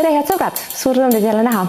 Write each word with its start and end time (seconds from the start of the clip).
tere, 0.00 0.14
head 0.16 0.30
sõbrad, 0.30 0.56
suur 0.56 0.96
rõõm 0.96 1.12
teid 1.12 1.26
jälle 1.28 1.42
näha. 1.44 1.66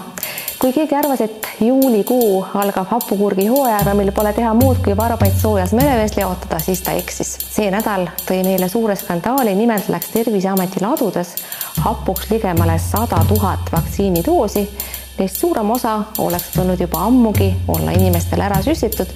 kui 0.62 0.72
keegi 0.72 0.94
arvas, 0.94 1.20
et 1.20 1.46
juulikuu 1.60 2.44
algab 2.54 2.86
hapukurgi 2.88 3.48
hooajaga, 3.50 3.92
mil 3.98 4.12
pole 4.14 4.32
teha 4.32 4.52
muud 4.54 4.78
kui 4.84 4.94
varbaid 4.96 5.34
soojas 5.36 5.72
merevees 5.76 6.14
leotada, 6.16 6.60
siis 6.62 6.80
ta 6.80 6.94
eksis. 6.96 7.32
see 7.50 7.68
nädal 7.70 8.06
tõi 8.24 8.40
meile 8.46 8.68
suure 8.72 8.96
skandaali, 8.96 9.54
nimelt 9.58 9.88
läks 9.92 10.14
Terviseameti 10.14 10.80
ladudes 10.80 11.34
hapuks 11.84 12.30
ligemale 12.30 12.78
sada 12.78 13.20
tuhat 13.28 13.72
vaktsiinidoosi. 13.72 14.68
Neist 15.18 15.36
suurem 15.36 15.70
osa 15.70 15.98
oleks 16.18 16.54
tulnud 16.54 16.80
juba 16.80 17.04
ammugi 17.04 17.52
olla 17.68 17.92
inimestele 17.92 18.48
ära 18.48 18.62
süstitud 18.62 19.12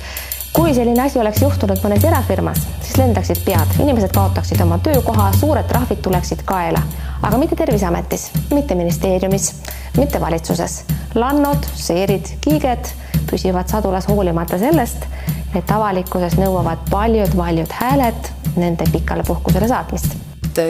kui 0.57 0.75
selline 0.75 1.03
asi 1.03 1.19
oleks 1.21 1.43
juhtunud 1.43 1.83
mõnes 1.85 2.05
erafirmas, 2.09 2.63
siis 2.81 2.97
lendaksid 2.97 3.43
pead, 3.45 3.77
inimesed 3.83 4.15
kaotaksid 4.15 4.61
oma 4.65 4.79
töökoha, 4.79 5.29
suured 5.37 5.69
trahvid 5.69 6.01
tuleksid 6.03 6.47
kaela 6.49 6.81
aga 7.23 7.39
mitte 7.39 7.57
Terviseametis, 7.57 8.31
mitte 8.51 8.75
ministeeriumis, 8.75 9.55
mitte 9.97 10.21
valitsuses. 10.21 10.85
lannod, 11.15 11.65
seerid, 11.75 12.27
kiiged 12.41 12.89
püsivad 13.31 13.69
sadulas 13.69 14.09
hoolimata 14.09 14.59
sellest, 14.59 15.07
et 15.55 15.71
avalikkuses 15.71 16.37
nõuavad 16.37 16.85
paljud-paljud 16.91 17.73
hääled 17.81 18.31
nende 18.57 18.85
pikale 18.93 19.25
puhkusele 19.27 19.69
saatmist 19.69 20.17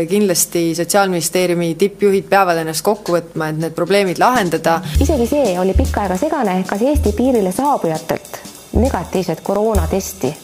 kindlasti 0.08 0.74
Sotsiaalministeeriumi 0.74 1.74
tippjuhid 1.78 2.24
peavad 2.30 2.58
ennast 2.58 2.82
kokku 2.82 3.14
võtma, 3.14 3.52
et 3.52 3.60
need 3.62 3.74
probleemid 3.74 4.18
lahendada. 4.18 4.80
isegi 5.00 5.28
see 5.30 5.54
oli 5.62 5.76
pikka 5.78 6.02
aega 6.02 6.16
segane, 6.18 6.58
kas 6.66 6.82
Eesti 6.82 7.14
piirile 7.14 7.52
saabujatelt 7.54 8.45
negatiivset 8.76 9.40
koroonatesti 9.40 10.34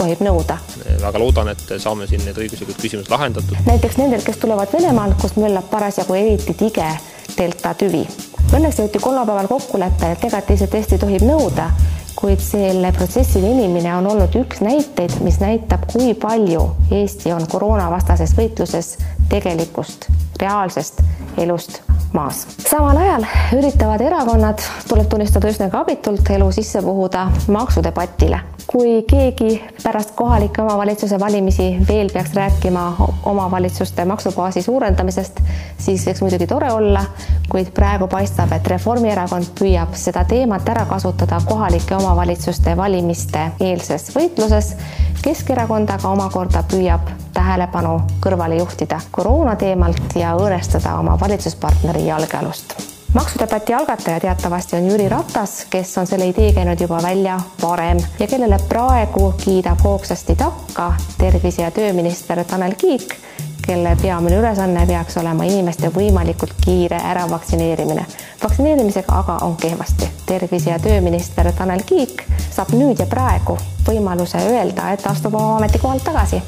tohib 0.00 0.22
nõuda. 0.24 0.56
väga 1.02 1.20
loodan, 1.20 1.52
et 1.52 1.76
saame 1.78 2.08
siin 2.08 2.24
need 2.24 2.38
õiguslikud 2.40 2.78
küsimused 2.80 3.12
lahendatud. 3.12 3.56
näiteks 3.66 3.98
nendel, 4.00 4.24
kes 4.24 4.40
tulevad 4.40 4.72
Venemaalt, 4.72 5.18
kust 5.20 5.36
möllab 5.40 5.68
parasjagu 5.70 6.16
eriti 6.16 6.54
tige 6.54 6.88
delta 7.36 7.74
tüvi. 7.74 8.06
Õnneks 8.50 8.80
jõuti 8.80 8.98
kolmapäeval 8.98 9.48
kokkuleppele, 9.48 10.16
et 10.16 10.24
negatiivset 10.26 10.70
testi 10.70 10.98
tohib 10.98 11.22
nõuda, 11.22 11.70
kuid 12.16 12.40
selle 12.42 12.90
protsessi 12.92 13.42
venimine 13.42 13.92
on 13.96 14.08
olnud 14.10 14.34
üks 14.40 14.60
näiteid, 14.64 15.20
mis 15.24 15.38
näitab, 15.40 15.86
kui 15.92 16.14
palju 16.14 16.66
Eesti 16.90 17.32
on 17.32 17.46
koroonavastases 17.48 18.34
võitluses 18.36 18.96
tegelikust, 19.30 20.10
reaalsest 20.42 21.04
elust 21.38 21.80
maas. 22.12 22.46
samal 22.68 22.96
ajal 22.96 23.26
üritavad 23.58 24.00
erakonnad, 24.00 24.62
tuleb 24.88 25.08
tunnistada 25.10 25.50
üsnagi 25.50 25.76
abitult, 25.76 26.30
elu 26.30 26.50
sisse 26.52 26.82
puhuda 26.82 27.28
maksudebatile. 27.48 28.40
Kui 28.72 29.02
keegi 29.02 29.62
pärast 29.82 30.10
kohalike 30.14 30.62
omavalitsuse 30.62 31.20
valimisi 31.20 31.76
veel 31.88 32.10
peaks 32.12 32.34
rääkima 32.34 32.96
omavalitsuste 33.22 34.04
maksubaasi 34.04 34.62
suurendamisest, 34.62 35.40
siis 35.78 36.04
võiks 36.06 36.22
muidugi 36.22 36.46
tore 36.46 36.68
olla, 36.72 37.02
kuid 37.50 37.72
praegu 37.74 38.06
paistab, 38.06 38.52
et 38.54 38.66
Reformierakond 38.70 39.50
püüab 39.58 39.96
seda 39.98 40.22
teemat 40.24 40.68
ära 40.70 40.84
kasutada 40.86 41.40
kohalike 41.48 41.96
omavalitsuste 41.96 42.76
valimiste 42.76 43.48
eelses 43.60 44.12
võitluses. 44.14 44.76
Keskerakond 45.22 45.90
aga 45.90 46.14
omakorda 46.14 46.62
püüab 46.70 47.10
tähelepanu 47.34 47.98
kõrvale 48.22 48.62
juhtida 48.62 49.02
koroona 49.10 49.56
teemalt 49.56 50.14
ja 50.14 50.36
õõnestada 50.38 50.94
oma 51.02 51.18
valitsuspartneri 51.20 52.06
jalgealust 52.06 52.89
maksudebati 53.14 53.74
algataja 53.74 54.20
teatavasti 54.20 54.76
on 54.76 54.90
Jüri 54.90 55.08
Ratas, 55.08 55.66
kes 55.70 55.98
on 55.98 56.06
selle 56.06 56.26
idee 56.26 56.52
käinud 56.52 56.80
juba 56.80 56.98
välja 57.02 57.40
varem 57.62 57.98
ja 58.18 58.26
kellele 58.26 58.58
praegu 58.68 59.34
kiidab 59.44 59.78
hoogsasti 59.84 60.36
takka 60.36 60.92
tervise- 61.18 61.62
ja 61.62 61.70
tööminister 61.70 62.44
Tanel 62.44 62.74
Kiik, 62.78 63.14
kelle 63.66 63.96
peamine 64.02 64.36
ülesanne 64.36 64.86
peaks 64.86 65.16
olema 65.16 65.44
inimeste 65.44 65.88
võimalikult 65.88 66.54
kiire 66.64 66.96
äravaktsineerimine. 66.96 68.06
vaktsineerimisega 68.42 69.18
aga 69.18 69.38
on 69.42 69.56
kehvasti. 69.56 70.10
tervise- 70.26 70.70
ja 70.70 70.78
tööminister 70.78 71.52
Tanel 71.52 71.82
Kiik 71.86 72.22
saab 72.50 72.68
nüüd 72.68 72.98
ja 72.98 73.06
praegu 73.06 73.58
võimaluse 73.88 74.38
öelda, 74.38 74.92
et 74.92 75.06
astub 75.06 75.34
oma 75.34 75.56
ametikohalt 75.56 76.04
tagasi 76.04 76.42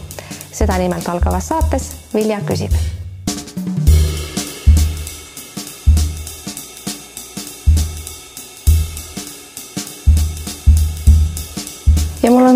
seda 0.53 0.79
nimelt 0.79 1.09
algavas 1.09 1.49
saates 1.49 1.93
Vilja 2.15 2.41
küsib 2.41 3.02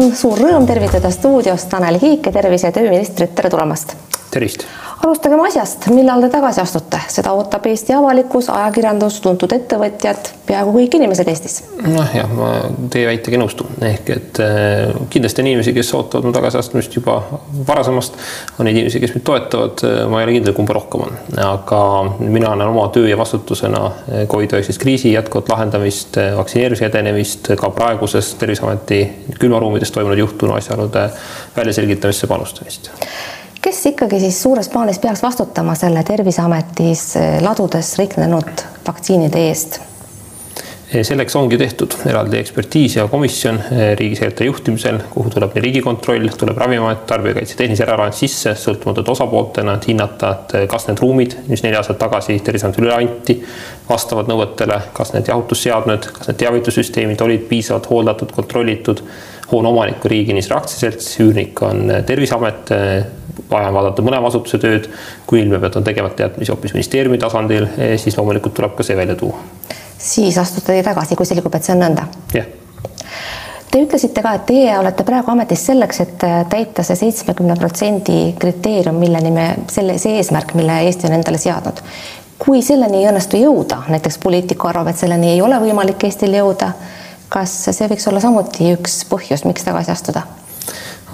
on 0.07 0.15
suur 0.15 0.39
rõõm 0.39 0.67
tervitada 0.69 1.11
stuudios 1.11 1.65
Tanel 1.71 1.99
Kiike, 1.99 2.31
tervise- 2.33 2.71
ja 2.71 2.77
tööministrit, 2.79 3.35
tere 3.35 3.51
tulemast! 3.51 3.97
Tervist! 4.37 4.69
alustagem 5.05 5.41
asjast, 5.45 5.87
millal 5.93 6.23
te 6.25 6.31
tagasi 6.33 6.61
astute, 6.63 6.99
seda 7.13 7.33
ootab 7.37 7.67
Eesti 7.69 7.95
avalikkus, 7.95 8.49
ajakirjandus, 8.53 9.19
tuntud 9.25 9.53
ettevõtjad, 9.53 10.31
peaaegu 10.49 10.73
kõik 10.75 10.97
inimesed 10.99 11.29
Eestis. 11.31 11.59
noh 11.85 12.15
jah, 12.17 12.31
ma 12.33 12.49
teie 12.93 13.07
väitega 13.11 13.39
nõustun, 13.41 13.77
ehk 13.87 14.11
et 14.15 14.41
äh, 14.43 14.97
kindlasti 15.13 15.45
on 15.45 15.51
inimesi, 15.53 15.75
kes 15.77 15.93
ootavad 15.99 16.27
mu 16.27 16.33
tagasiastumist 16.37 16.97
juba 16.97 17.19
varasemast, 17.69 18.17
on 18.57 18.69
neid 18.69 18.81
inimesi, 18.81 19.03
kes 19.05 19.15
mind 19.17 19.27
toetavad, 19.29 19.85
ma 20.11 20.23
ei 20.23 20.29
ole 20.29 20.37
kindel, 20.39 20.57
kumba 20.57 20.79
rohkem 20.79 21.07
on, 21.07 21.21
aga 21.45 21.81
mina 22.19 22.55
näen 22.57 22.73
oma 22.73 22.89
töö 22.95 23.07
ja 23.11 23.21
vastutusena 23.21 23.85
äh, 23.87 24.27
Covid-19 24.33 24.81
kriisi 24.83 25.13
jätkuvat 25.13 25.53
lahendamist, 25.53 26.19
äh, 26.23 26.33
vaktsineerimise 26.41 26.89
edenemist, 26.89 27.53
ka 27.61 27.71
praeguses 27.77 28.35
Terviseameti 28.41 29.05
külmaruumides 29.39 29.93
toimunud 29.95 30.25
juhtunu 30.25 30.57
asjaolude 30.57 31.09
väljaselgitamisse 31.57 32.27
panustamist 32.27 32.91
kes 33.67 33.87
ikkagi 33.91 34.21
siis 34.23 34.39
suures 34.43 34.69
plaanis 34.71 34.99
peaks 35.03 35.23
vastutama 35.23 35.75
selle 35.75 36.05
Terviseametis 36.07 37.05
eh, 37.19 37.37
ladudes 37.43 37.97
riknenud 37.99 38.63
vaktsiinide 38.87 39.41
eest? 39.49 39.81
Eh, 40.93 41.03
selleks 41.03 41.35
ongi 41.35 41.59
tehtud 41.59 41.97
eraldi 42.07 42.39
ekspertiis 42.39 42.95
ja 43.01 43.09
komisjon 43.11 43.59
eh, 43.65 43.89
riigisekretäri 43.99 44.47
juhtimisel, 44.53 45.01
kuhu 45.11 45.33
tuleb 45.35 45.57
nii 45.57 45.65
Riigikontroll, 45.65 46.29
tuleb 46.39 46.63
Ravimiamet, 46.63 47.03
Tarbijakaitse 47.11 47.59
Tehnilise 47.59 47.83
Järelevalve 47.83 48.15
sisse 48.15 48.55
sõltumatute 48.63 49.15
osapooltena, 49.17 49.75
et 49.81 49.91
hinnata, 49.91 50.33
et 50.37 50.57
kas 50.71 50.87
need 50.87 51.03
ruumid, 51.03 51.37
mis 51.51 51.67
neli 51.67 51.81
aastat 51.81 51.99
tagasi 52.05 52.39
Terviseametile 52.39 52.87
üle 52.87 52.97
anti, 53.01 53.41
vastavad 53.91 54.31
nõuetele, 54.31 54.79
kas 54.95 55.11
need 55.17 55.35
jahutusseadmed, 55.35 56.11
kas 56.21 56.31
need 56.31 56.43
teavitussüsteemid 56.47 57.27
olid 57.27 57.51
piisavalt 57.51 57.91
hooldatud, 57.91 58.31
kontrollitud 58.39 59.03
hoone 59.51 59.75
omanik 59.75 60.07
on 60.07 60.15
Riigi 60.15 60.31
Kinnisvara 60.31 60.63
Aktsiaselts, 60.63 61.17
üürnik 61.27 61.67
on 61.67 61.89
Terviseamet 62.07 62.77
vaja 63.51 63.69
on 63.71 63.79
vaadata 63.79 64.03
mõlema 64.03 64.31
asutuse 64.33 64.59
tööd, 64.63 64.91
kui 65.27 65.41
ilmneb, 65.43 65.65
et 65.65 65.77
on 65.77 65.85
tegemata 65.85 66.27
jätmisi 66.27 66.53
hoopis 66.53 66.77
ministeeriumi 66.77 67.19
tasandil, 67.23 67.69
eh, 67.79 67.97
siis 68.01 68.19
loomulikult 68.19 68.55
tuleb 68.55 68.77
ka 68.77 68.87
see 68.87 68.97
välja 68.97 69.17
tuua. 69.17 69.39
siis 69.99 70.39
astute 70.39 70.73
te 70.73 70.83
tagasi, 70.83 71.17
kui 71.17 71.27
selgub, 71.27 71.55
et 71.55 71.65
see 71.65 71.75
on 71.75 71.85
nõnda? 71.87 72.07
jah 72.35 72.47
Te 73.77 73.83
ütlesite 73.83 74.23
ka, 74.25 74.31
et 74.39 74.45
teie 74.49 74.77
olete 74.79 75.05
praegu 75.05 75.29
ametis 75.33 75.67
selleks, 75.69 75.99
et 76.01 76.23
täita 76.49 76.85
see 76.87 76.97
seitsmekümne 76.97 77.59
protsendi 77.59 78.31
kriteerium, 78.41 78.97
milleni 79.03 79.33
me, 79.35 79.47
selle, 79.69 79.99
see 80.01 80.15
eesmärk, 80.17 80.55
mille 80.57 80.79
Eesti 80.87 81.11
on 81.11 81.17
endale 81.19 81.41
seadnud. 81.43 81.83
kui 82.39 82.63
selleni 82.63 83.03
ei 83.03 83.11
õnnestu 83.11 83.37
jõuda, 83.41 83.83
näiteks 83.93 84.17
poliitiku 84.23 84.69
arvab, 84.69 84.89
et 84.93 85.01
selleni 85.01 85.35
ei 85.35 85.43
ole 85.43 85.61
võimalik 85.61 86.09
Eestil 86.09 86.39
jõuda, 86.39 86.71
kas 87.29 87.53
see 87.69 87.89
võiks 87.93 88.09
olla 88.09 88.21
samuti 88.25 88.73
üks 88.73 89.03
põhjus, 89.11 89.45
miks 89.45 89.69
tagasi 89.69 89.93
astuda? 89.93 90.25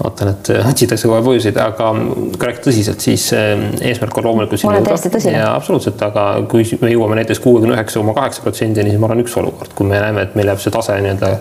Vaatan, 0.03 0.33
et 0.33 0.49
äh, 0.49 0.69
otsitakse 0.69 1.09
kohe 1.09 1.21
põhjuseid, 1.25 1.57
aga 1.61 1.91
kui 1.93 2.49
rääkida 2.49 2.67
tõsiselt, 2.67 3.03
siis 3.03 3.27
äh, 3.37 3.53
eesmärk 3.89 4.17
on 4.19 4.29
loomulikult 4.29 4.65
ma 4.65 4.75
olen 4.75 4.87
täiesti 4.89 5.13
tõsine. 5.13 5.41
absoluutselt, 5.45 6.01
aga 6.09 6.27
kui 6.49 6.65
me 6.81 6.93
jõuame 6.93 7.19
näiteks 7.21 7.43
kuuekümne 7.43 7.77
üheksa 7.77 8.01
koma 8.01 8.15
kaheksa 8.17 8.45
protsendini, 8.45 8.93
siis 8.93 9.01
ma 9.01 9.09
arvan, 9.09 9.25
üks 9.25 9.35
olukord, 9.41 9.75
kui 9.77 9.89
me 9.89 10.01
näeme, 10.01 10.25
et 10.25 10.39
meil 10.39 10.53
jääb 10.53 10.63
see 10.63 10.73
tase 10.73 10.97
nii-öelda 11.03 11.35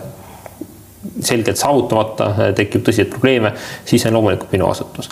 selgelt 1.23 1.59
saavutamata, 1.59 2.29
äh, 2.29 2.53
tekib 2.59 2.85
tõsiseid 2.85 3.09
probleeme, 3.15 3.55
siis 3.89 4.05
on 4.07 4.19
loomulikult 4.19 4.53
minu 4.53 4.69
vastutus. 4.69 5.09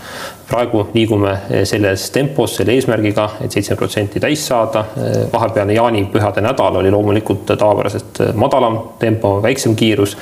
praegu 0.51 0.89
liigume 0.95 1.33
selles 1.65 2.09
tempos, 2.11 2.57
selle 2.59 2.75
eesmärgiga 2.75 3.29
et, 3.39 3.45
et 3.47 3.53
seitse 3.57 3.77
protsenti 3.79 4.21
täis 4.21 4.47
saada. 4.47 4.85
vahepealne 5.33 5.75
jaanipühade 5.75 6.45
nädal 6.45 6.77
oli 6.77 6.91
loomulikult 6.91 7.47
tavapärasest 7.57 8.23
madalam 8.35 8.81
tempo, 8.99 9.39
väiksem 9.43 9.77
kiirus 9.77 10.17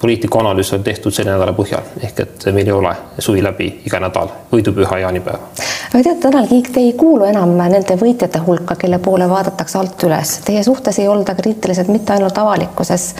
poliitiku 0.00 0.38
analüüs 0.38 0.72
on 0.72 0.84
tehtud 0.84 1.12
selle 1.12 1.34
nädala 1.34 1.52
põhjal, 1.56 1.84
ehk 2.00 2.20
et 2.24 2.46
meil 2.56 2.68
ei 2.68 2.72
ole 2.72 2.92
suvi 3.18 3.42
läbi 3.44 3.68
iga 3.86 4.00
nädal 4.00 4.32
võidupüha 4.52 4.98
jaanipäeva. 5.02 5.50
aga 5.92 6.02
teate, 6.02 6.20
Tanel 6.22 6.48
Kiik, 6.48 6.70
te 6.72 6.80
ei 6.80 6.92
kuulu 6.98 7.26
enam 7.28 7.52
nende 7.60 7.96
võitjate 8.00 8.40
hulka, 8.46 8.76
kelle 8.80 8.98
poole 8.98 9.28
vaadatakse 9.28 9.78
alt 9.78 10.04
üles. 10.08 10.38
Teie 10.46 10.62
suhtes 10.64 10.98
ei 10.98 11.08
olda 11.08 11.34
kriitilised 11.34 11.90
mitte 11.92 12.16
ainult 12.16 12.38
avalikkuses, 12.38 13.10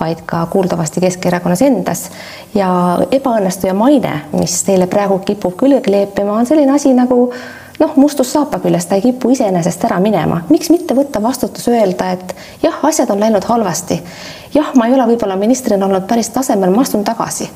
vaid 0.00 0.20
ka 0.26 0.44
kuuldavasti 0.52 1.00
Keskerakonnas 1.00 1.62
endas. 1.62 2.10
ja 2.54 2.68
ebaõnnestuja 3.10 3.74
maine, 3.74 4.20
mis 4.32 4.62
teile 4.64 4.86
praegu 4.86 5.18
kipub 5.18 5.56
külge 5.56 5.80
kleepima, 5.80 6.32
on 6.32 6.46
selline 6.46 6.72
asi 6.72 6.92
nagu 6.94 7.32
noh, 7.78 7.94
mustus 7.96 8.32
saapa 8.32 8.58
küljest, 8.62 8.88
ta 8.88 8.98
ei 8.98 9.04
kipu 9.04 9.30
iseenesest 9.34 9.84
ära 9.88 10.00
minema. 10.02 10.42
miks 10.50 10.70
mitte 10.70 10.94
võtta 10.98 11.22
vastutus, 11.22 11.68
öelda, 11.68 12.12
et 12.16 12.34
jah, 12.62 12.78
asjad 12.82 13.10
on 13.10 13.20
läinud 13.20 13.44
halvasti. 13.44 14.02
jah, 14.54 14.74
ma 14.74 14.86
ei 14.86 14.94
ole 14.94 15.06
võib-olla 15.12 15.36
ministrina 15.36 15.86
olnud 15.86 16.06
päris 16.10 16.30
tasemel, 16.34 16.74
ma 16.74 16.82
astun 16.82 17.04
tagasi. 17.04 17.50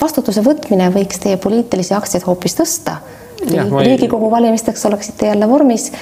vastutuse 0.00 0.44
võtmine 0.44 0.90
võiks 0.94 1.20
teie 1.20 1.36
poliitilisi 1.36 1.94
aktsiaid 1.94 2.26
hoopis 2.26 2.56
tõsta 2.58 3.00
riigikogu 3.40 4.30
valimisteks 4.30 4.84
oleksite 4.86 5.26
jälle 5.26 5.48
vormis, 5.48 5.92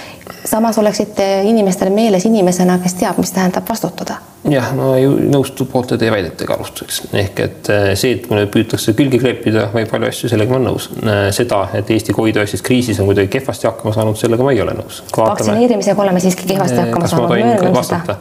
samas 0.45 0.79
oleksite 0.79 1.43
inimestele 1.45 1.91
meeles 1.91 2.25
inimesena, 2.27 2.79
kes 2.83 2.95
teab, 2.99 3.19
mis 3.19 3.31
tähendab 3.33 3.69
vastutada 3.69 4.19
jah, 4.53 4.71
ma 4.77 4.93
ei 4.99 5.07
nõustu 5.09 5.67
poolte 5.69 5.99
teie 6.01 6.13
väidetega 6.13 6.57
alustuseks, 6.57 7.01
ehk 7.17 7.43
et 7.45 7.71
äh, 7.73 7.89
see, 7.99 8.17
et 8.19 8.29
mulle 8.31 8.47
püütakse 8.53 8.95
külge 8.99 9.21
kleepida 9.23 9.69
või 9.75 9.87
palju 9.91 10.11
asju, 10.11 10.31
sellega 10.33 10.55
ma 10.55 10.61
olen 10.61 10.69
nõus. 10.71 10.89
Äh, 11.03 11.29
seda, 11.37 11.65
et 11.79 11.91
Eesti 11.95 12.15
Covid-19 12.17 12.65
kriisis 12.67 13.01
on 13.03 13.11
kuidagi 13.11 13.31
kehvasti 13.39 13.69
hakkama 13.69 13.95
saanud, 13.97 14.19
sellega 14.21 14.47
ma 14.47 14.55
ei 14.55 14.63
ole 14.65 14.77
nõus. 14.79 15.03
vaktsineerimisega 15.17 16.05
oleme 16.07 16.23
siiski 16.25 16.49
kehvasti 16.53 16.81
hakkama 16.83 17.11
saanud, 17.11 17.35
möönan 17.37 17.85
seda. 17.85 18.19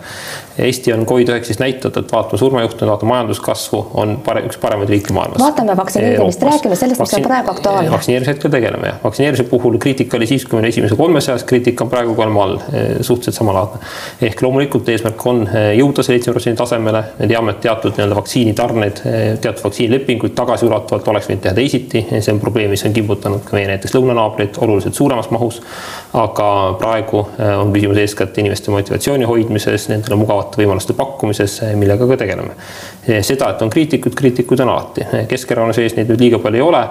Eesti 0.60 0.94
on 0.94 1.06
Covid-19 1.06 1.60
näitatud, 1.60 2.04
et 2.04 2.12
vaatame 2.12 2.38
surmajuhtumeid, 2.38 2.90
vaatame 2.90 3.12
majanduskasvu, 3.12 3.82
on 3.94 4.16
pare, 4.26 4.42
üks 4.48 4.58
paremaid 4.62 4.90
riike 4.90 5.14
maailmas. 5.14 5.40
vaatame 5.40 5.78
vaktsineerimist, 5.78 6.44
räägime 6.44 6.76
sellest, 6.76 7.02
mis 7.02 7.14
on 7.14 7.26
praegu 7.28 7.52
aktuaalne. 7.52 7.92
vaktsineerimise 7.92 8.32
hetkel 8.32 8.52
tegeleme 8.52 8.88
jah, 8.88 8.98
vaktsineerimise 9.04 9.44
puhul 9.52 9.78
kriitika 9.78 10.18
oli 10.18 10.28
siis, 10.28 10.46
kui 10.46 10.58
me 10.58 10.60
olime 10.60 10.70
esimese 10.74 10.96
kolme 10.96 11.22
seas, 11.22 11.44
kriitika 11.44 11.84
on 11.84 11.90
praegu 11.90 12.16
kolme 12.16 12.42
all, 12.42 12.58
suhteliselt 13.02 13.36
samalaadne. 13.36 13.82
ehk 14.22 14.42
loomulikult 14.42 14.90
eesmärk 14.90 15.26
on 15.26 15.44
jõuda 15.78 16.04
seitsme 16.04 16.34
protsendi 16.34 16.58
tasemele, 16.58 17.04
me 17.20 17.28
teame, 17.28 17.54
et 17.54 17.62
teatud 17.68 17.94
nii-öelda 17.94 18.18
vaktsiinitarneid, 18.18 19.04
teatud 19.42 19.64
vaktsiinilepinguid 19.68 20.34
tagasiulatuvalt 20.42 21.14
oleks 21.14 21.30
võinud 21.30 21.46
teha 21.46 21.54
teisiti, 21.62 22.06
see 22.18 22.34
on 22.34 22.42
probleem, 22.42 22.74
mis 22.74 22.86
on 22.90 22.98
kimbutanud 22.98 23.46
ka 23.46 23.58
meie 23.60 23.70
näiteks 23.70 23.94
lõunanaabreid 23.94 24.58
oluliselt 24.66 24.98
suuremas 24.98 25.30
mahus. 25.30 25.62
aga 26.18 26.50
praegu 26.80 27.28
on 27.62 27.74
küsimus 27.74 27.98
eeskätt 28.02 28.38
inimeste 28.38 28.72
motivatsiooni 28.72 29.26
hoidmises, 29.30 29.90
nendele 29.90 30.16
mugavate 30.16 30.47
võimaluste 30.56 30.96
pakkumises, 30.98 31.60
millega 31.76 32.08
ka 32.08 32.18
tegeleme. 32.24 32.56
Eh, 33.08 33.22
seda, 33.24 33.54
et 33.54 33.62
on 33.64 33.70
kriitikuid, 33.72 34.16
kriitikuid 34.20 34.60
on 34.66 34.74
alati, 34.74 35.06
Keskerakonna 35.32 35.76
sees 35.76 35.94
neid 35.96 36.10
nüüd 36.12 36.20
liiga 36.26 36.42
palju 36.44 36.60
ei 36.60 36.64
ole. 36.66 36.82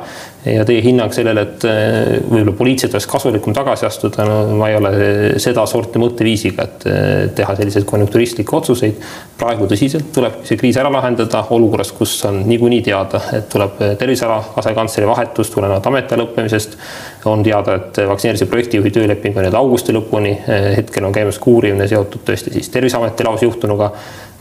Ja 0.46 0.62
teie 0.64 0.80
hinnang 0.80 1.12
sellele, 1.12 1.42
et 1.42 1.64
võib-olla 1.66 2.52
poliitiliselt 2.56 2.94
oleks 2.94 3.08
kasulikum 3.10 3.54
tagasi 3.56 3.84
astuda, 3.88 4.24
no 4.24 4.36
ma 4.56 4.68
ei 4.70 4.76
ole 4.78 4.92
sedasorti 5.42 5.98
mõtteviisiga, 5.98 6.64
et 6.64 6.86
teha 7.36 7.56
selliseid 7.58 7.84
konjunkturistlikke 7.90 8.54
otsuseid. 8.56 9.00
Praegu 9.36 9.66
tõsiselt 9.68 10.12
tuleb 10.14 10.38
see 10.46 10.56
kriis 10.60 10.78
ära 10.78 10.92
lahendada 10.94 11.42
olukorras, 11.56 11.90
kus 11.98 12.14
on 12.30 12.44
niikuinii 12.46 12.84
teada, 12.86 13.20
et 13.36 13.50
tuleb 13.52 13.82
terviseala 13.98 14.38
asekantsleri 14.62 15.10
vahetus 15.10 15.50
tulenevalt 15.52 15.90
ametiaja 15.90 16.22
lõppemisest. 16.22 16.78
on 17.26 17.42
teada, 17.42 17.74
et 17.74 17.98
vaktsineerimise 18.06 18.46
projektijuhi 18.46 18.90
tööleping 18.94 19.36
on 19.36 19.44
nüüd 19.48 19.54
augusti 19.58 19.92
lõpuni, 19.92 20.36
hetkel 20.76 21.04
on 21.04 21.12
käimas 21.12 21.40
ka 21.42 21.50
uurimine 21.50 21.88
seotud 21.90 22.22
tõesti 22.22 22.52
siis 22.54 22.68
Terviseameti 22.70 23.26
lausjuhtunuga 23.26 23.90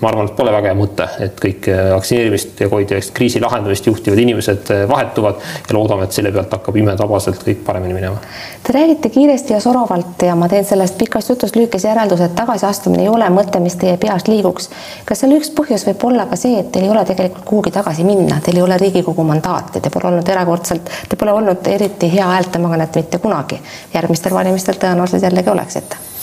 ma 0.02 0.10
arvan, 0.10 0.28
et 0.28 0.36
pole 0.36 0.52
väga 0.52 0.72
hea 0.72 0.78
mõte, 0.78 1.06
et 1.24 1.38
kõik 1.40 1.70
äh, 1.72 1.90
vaktsineerimist 1.96 2.60
ja 2.60 2.68
COVID-19 2.72 3.14
kriisi 3.16 3.42
lahendamist 3.44 3.88
juhtivad 3.88 4.20
inimesed 4.20 4.72
äh, 4.74 4.84
vahetuvad 4.90 5.40
ja 5.70 5.76
loodame, 5.78 6.08
et 6.08 6.16
selle 6.16 6.32
pealt 6.36 6.52
hakkab 6.58 6.80
imetabaselt 6.82 7.44
kõik 7.46 7.62
paremini 7.68 7.96
minema. 7.96 8.20
Te 8.64 8.76
räägite 8.76 9.10
kiiresti 9.14 9.56
ja 9.56 9.60
soravalt 9.64 10.26
ja 10.28 10.36
ma 10.36 10.50
teen 10.52 10.66
sellest 10.68 10.98
pikast 11.00 11.32
jutust 11.32 11.56
lühikese 11.56 11.88
järelduse, 11.88 12.28
et 12.28 12.36
tagasiastumine 12.36 13.06
ei 13.06 13.12
ole 13.12 13.30
mõte, 13.34 13.62
mis 13.64 13.78
teie 13.80 13.96
peas 14.02 14.28
liiguks. 14.28 14.70
kas 15.06 15.24
selle 15.24 15.40
üks 15.40 15.54
põhjus 15.56 15.88
võib 15.88 16.08
olla 16.10 16.26
ka 16.32 16.40
see, 16.40 16.60
et 16.60 16.72
teil 16.76 16.90
ei 16.90 16.92
ole 16.92 17.06
tegelikult 17.08 17.46
kuhugi 17.46 17.72
tagasi 17.76 18.04
minna, 18.08 18.42
teil 18.44 18.60
ei 18.60 18.66
ole 18.66 18.80
Riigikogu 18.82 19.24
mandaati, 19.24 19.80
te 19.80 19.94
pole 19.94 20.12
olnud 20.12 20.28
erakordselt, 20.30 20.92
te 21.10 21.16
pole 21.16 21.32
olnud 21.32 21.68
eriti 21.72 22.12
hea 22.12 22.28
häältemagnet 22.34 23.00
mitte 23.00 23.24
kunagi. 23.24 23.62
järgmistel 23.94 24.34
valimistel 24.34 24.76
tõenäoliselt 24.82 25.24
jällegi 25.24 25.50
oleksite 25.50 26.15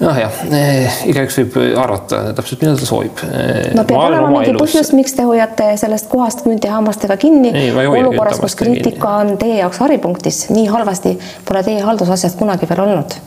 noh 0.00 0.20
jah 0.20 0.42
eh,, 0.48 1.00
igaüks 1.10 1.38
võib 1.42 1.58
arvata 1.80 2.22
täpselt, 2.36 2.62
mida 2.64 2.76
ta 2.80 2.88
soovib 2.88 3.24
eh,. 3.26 3.72
no 3.76 3.84
peab 3.88 4.04
olema 4.06 4.30
mingi 4.34 4.54
elus... 4.54 4.62
põhjus, 4.64 4.92
miks 4.96 5.16
te 5.16 5.26
hoiate 5.28 5.72
sellest 5.80 6.10
kohast 6.12 6.44
künti 6.46 6.70
hammastega 6.72 7.18
kinni 7.20 7.52
ei, 7.54 7.72
olukorras, 7.72 8.40
kus 8.42 8.56
kriitika 8.60 8.96
kinni. 8.96 9.34
on 9.34 9.42
teie 9.42 9.58
jaoks 9.60 9.82
haripunktis, 9.84 10.46
nii 10.54 10.68
halvasti 10.72 11.16
pole 11.48 11.64
teie 11.66 11.84
haldusasjad 11.84 12.38
kunagi 12.40 12.68
veel 12.70 12.86
olnud 12.86 13.20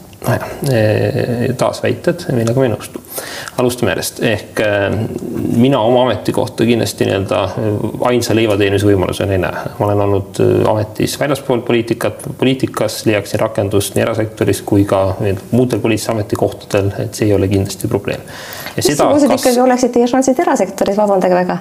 taas 1.58 1.82
väited, 1.84 2.24
millega 2.32 2.60
ma 2.60 2.68
ei 2.68 2.72
nõustu. 2.72 3.02
alustame 3.60 3.92
järjest, 3.92 4.22
ehk 4.26 4.62
eh, 4.64 4.96
mina 5.60 5.82
oma 5.84 6.06
ametikohta 6.08 6.66
kindlasti 6.68 7.08
nii-öelda 7.10 7.42
eh, 7.44 7.68
ainsa 8.10 8.36
leivateenimise 8.36 8.88
võimalusena 8.88 9.36
ei 9.36 9.42
näe. 9.44 9.68
ma 9.80 9.86
olen 9.90 10.04
olnud 10.08 10.42
ametis 10.72 11.18
väljaspool 11.20 11.62
poliitikat, 11.68 12.24
poliitikas 12.40 13.04
leiaksin 13.10 13.44
rakendust 13.44 13.96
nii 13.98 14.06
erasektoris 14.08 14.64
kui 14.66 14.88
ka 14.90 15.04
muudel 15.52 15.84
poliitilistel 15.84 16.16
ametikohtadel, 16.16 16.92
et 17.06 17.14
see 17.14 17.28
ei 17.28 17.36
ole 17.36 17.52
kindlasti 17.52 17.92
probleem. 17.92 18.24
missugused 18.78 19.28
kas... 19.28 19.42
ikkagi 19.42 19.64
oleksid 19.68 19.96
teie 19.98 20.10
šansid 20.16 20.44
erasektoris, 20.48 20.98
vabandage 20.98 21.44
väga? 21.44 21.60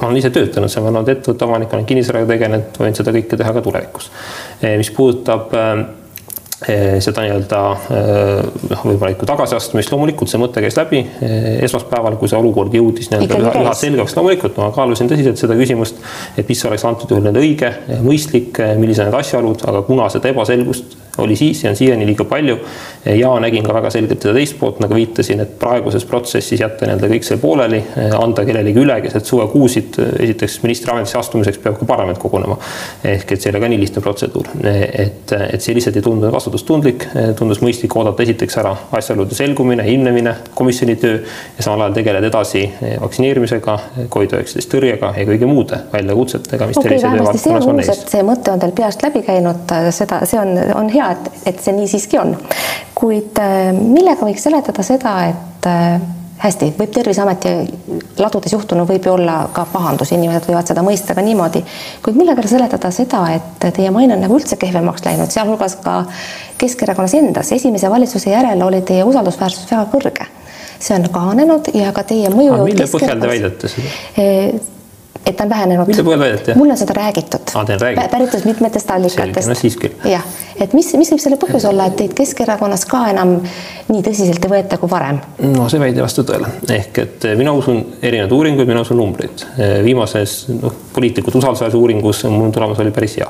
ma 0.00 0.08
olen 0.08 0.22
ise 0.22 0.30
töötanud 0.30 0.70
seal, 0.70 0.84
ma 0.84 0.92
olen 0.92 1.02
olnud 1.02 1.14
ettevõtte 1.16 1.50
omanik, 1.50 1.72
olen 1.72 1.86
kinnisvaraga 1.88 2.30
tegelenud, 2.34 2.74
võin 2.78 2.96
seda 2.96 3.14
kõike 3.16 3.38
teha 3.40 3.54
ka 3.56 3.62
tulevikus. 3.64 4.10
mis 4.62 4.90
puudutab 4.94 5.54
seda 6.56 7.20
nii-öelda 7.20 7.58
eh, 7.92 8.38
noh, 8.70 8.84
võimalikku 8.88 9.26
tagasiastumist, 9.28 9.90
loomulikult 9.92 10.30
see 10.32 10.40
mõte 10.40 10.62
käis 10.64 10.78
läbi 10.78 11.02
eh, 11.04 11.48
esmaspäeval, 11.66 12.16
kui 12.16 12.30
see 12.32 12.38
olukord 12.38 12.72
jõudis 12.72 13.10
nii-öelda 13.12 13.40
üha, 13.42 13.54
üha 13.60 13.74
selgemaks, 13.76 14.16
loomulikult 14.16 14.56
ma 14.62 14.70
kaalusin 14.72 15.10
tõsiselt 15.10 15.40
seda 15.42 15.56
küsimust, 15.58 16.00
et 16.40 16.48
mis 16.48 16.64
oleks 16.64 16.86
antud 16.88 17.12
juhul 17.12 17.26
nii-öelda 17.26 17.44
õige, 17.44 17.72
mõistlik, 18.06 18.62
millised 18.80 19.04
need 19.04 19.18
asjaolud, 19.20 19.66
aga 19.68 19.84
kuna 19.84 20.08
seda 20.12 20.32
ebaselgust 20.32 20.96
oli 21.18 21.36
siis 21.36 21.64
ja 21.64 21.70
on 21.70 21.76
siiani 21.76 22.06
liiga 22.06 22.24
palju. 22.24 22.58
ja 23.04 23.40
nägin 23.40 23.64
ka 23.64 23.74
väga 23.74 23.90
selgelt 23.90 24.22
seda 24.22 24.34
teist 24.34 24.58
poolt, 24.58 24.80
nagu 24.80 24.94
viitasin, 24.94 25.40
et 25.40 25.58
praeguses 25.58 26.04
protsessis 26.04 26.60
jätta 26.60 26.86
nii-öelda 26.86 27.08
kõik 27.12 27.24
see 27.24 27.38
pooleli, 27.40 27.82
anda 28.18 28.44
kellelegi 28.44 28.82
üle 28.82 28.98
keset 29.04 29.24
suvekuusid. 29.24 30.00
esiteks 30.20 30.58
ministri 30.62 30.92
ametisse 30.92 31.18
astumiseks 31.18 31.58
peab 31.62 31.78
ka 31.78 31.88
parlament 31.88 32.18
kogunema. 32.18 32.58
ehk 33.04 33.32
et 33.32 33.40
see 33.40 33.50
ei 33.50 33.54
ole 33.54 33.64
ka 33.64 33.70
nii 33.72 33.80
lihtne 33.80 34.02
protseduur, 34.02 34.50
et, 34.64 35.32
et 35.32 35.60
see 35.62 35.74
lihtsalt 35.76 35.96
ei 35.96 36.04
tundunud 36.04 36.34
vastutustundlik, 36.46 37.06
tundus 37.38 37.60
mõistlik 37.64 37.94
oodata 37.98 38.22
esiteks 38.22 38.58
ära 38.62 38.72
asjaolude 38.96 39.34
selgumine, 39.34 39.84
ilmnemine, 39.90 40.34
komisjoni 40.54 40.96
töö 41.02 41.18
ja 41.18 41.64
samal 41.64 41.86
ajal 41.86 41.96
tegeleda 41.98 42.30
edasi 42.30 42.64
vaktsineerimisega, 43.02 43.78
Covid-19 44.12 44.70
tõrjega 44.72 45.12
ja 45.18 45.26
kõige 45.28 45.48
muude 45.50 45.80
väljakutsetega, 45.92 46.70
mis 46.70 46.78
okay, 46.78 46.90
tervishoiu 46.90 47.26
valdkonnas 47.26 47.70
on 47.72 47.82
ees. 47.82 48.04
see 48.12 48.26
mõte 48.26 48.54
on 48.54 48.62
teil 48.62 48.74
peast 48.76 49.02
läbi 49.02 49.24
käinud, 49.26 49.74
seda, 49.96 50.22
see 50.28 50.40
on, 50.40 50.54
on 50.76 50.92
hea 50.92 51.10
et, 51.16 51.32
et 51.52 51.64
see 51.64 51.74
nii 51.76 51.90
siiski 51.90 52.20
on. 52.22 52.36
kuid 52.96 53.42
millega 53.76 54.22
võiks 54.22 54.46
seletada 54.46 54.86
seda, 54.86 55.18
et 55.32 55.70
hästi, 56.38 56.70
võib 56.78 56.92
Terviseameti 56.94 57.52
ladudes 58.20 58.52
juhtunu 58.52 58.84
võib 58.88 59.06
ju 59.06 59.14
olla 59.14 59.38
ka 59.54 59.66
pahandus, 59.72 60.12
inimesed 60.12 60.48
võivad 60.50 60.68
seda 60.68 60.84
mõista 60.84 61.16
ka 61.16 61.24
niimoodi, 61.24 61.62
kuid 62.04 62.18
millega 62.18 62.44
seletada 62.48 62.90
seda, 62.94 63.22
et 63.36 63.68
teie 63.76 63.90
maine 63.94 64.16
on 64.16 64.24
nagu 64.26 64.36
üldse 64.38 64.58
kehvemaks 64.60 65.04
läinud, 65.06 65.32
sealhulgas 65.32 65.78
ka 65.84 66.02
Keskerakonnas 66.60 67.16
endas, 67.18 67.52
esimese 67.52 67.90
valitsuse 67.92 68.30
järel 68.32 68.62
oli 68.64 68.80
teie 68.86 69.04
usaldusväärsus 69.04 69.70
väga 69.70 69.88
kõrge. 69.92 70.30
see 70.78 70.94
on 70.94 71.08
kahanenud 71.08 71.68
ja 71.74 71.92
ka 71.92 72.02
teie 72.04 72.28
mõju. 72.28 72.64
mille 72.64 72.88
põhjal 72.92 73.20
te 73.20 73.28
väidate 73.28 73.68
seda? 73.68 74.75
Et 75.26 75.36
ta 75.36 75.44
on 75.44 75.50
vähenenud. 75.50 75.88
mulle 76.54 76.72
on 76.72 76.78
seda 76.78 76.92
räägitud 76.94 77.40
ah,. 77.54 78.10
päritud 78.10 78.44
mitmetest 78.44 78.90
allikatest. 78.90 79.48
no 79.48 79.54
siis 79.54 79.76
küll. 79.76 79.94
jah, 80.04 80.22
et 80.60 80.72
mis, 80.72 80.92
mis 80.94 81.10
võib 81.10 81.22
selle 81.22 81.38
põhjus 81.42 81.66
olla, 81.66 81.88
et 81.90 81.96
teid 81.98 82.14
Keskerakonnas 82.14 82.84
ka 82.86 83.00
enam 83.10 83.32
nii 83.88 84.04
tõsiselt 84.06 84.46
ei 84.46 84.52
võeta 84.52 84.78
kui 84.78 84.90
varem? 84.90 85.18
no 85.42 85.66
see 85.72 85.80
väide 85.82 85.98
ei 85.98 86.04
vasta 86.04 86.22
tõele, 86.28 86.50
ehk 86.76 87.00
et 87.02 87.26
mina 87.40 87.56
usun 87.58 87.80
erinevaid 88.02 88.36
uuringuid, 88.38 88.70
mina 88.70 88.84
usun 88.86 89.00
numbreid. 89.02 89.42
viimases 89.84 90.36
noh, 90.60 90.78
poliitikute 90.94 91.42
usaldusväärsuse 91.42 91.82
uuringus 91.82 92.22
mul 92.30 92.54
tulemus 92.54 92.84
oli 92.86 92.94
päris 92.94 93.18
hea. 93.18 93.26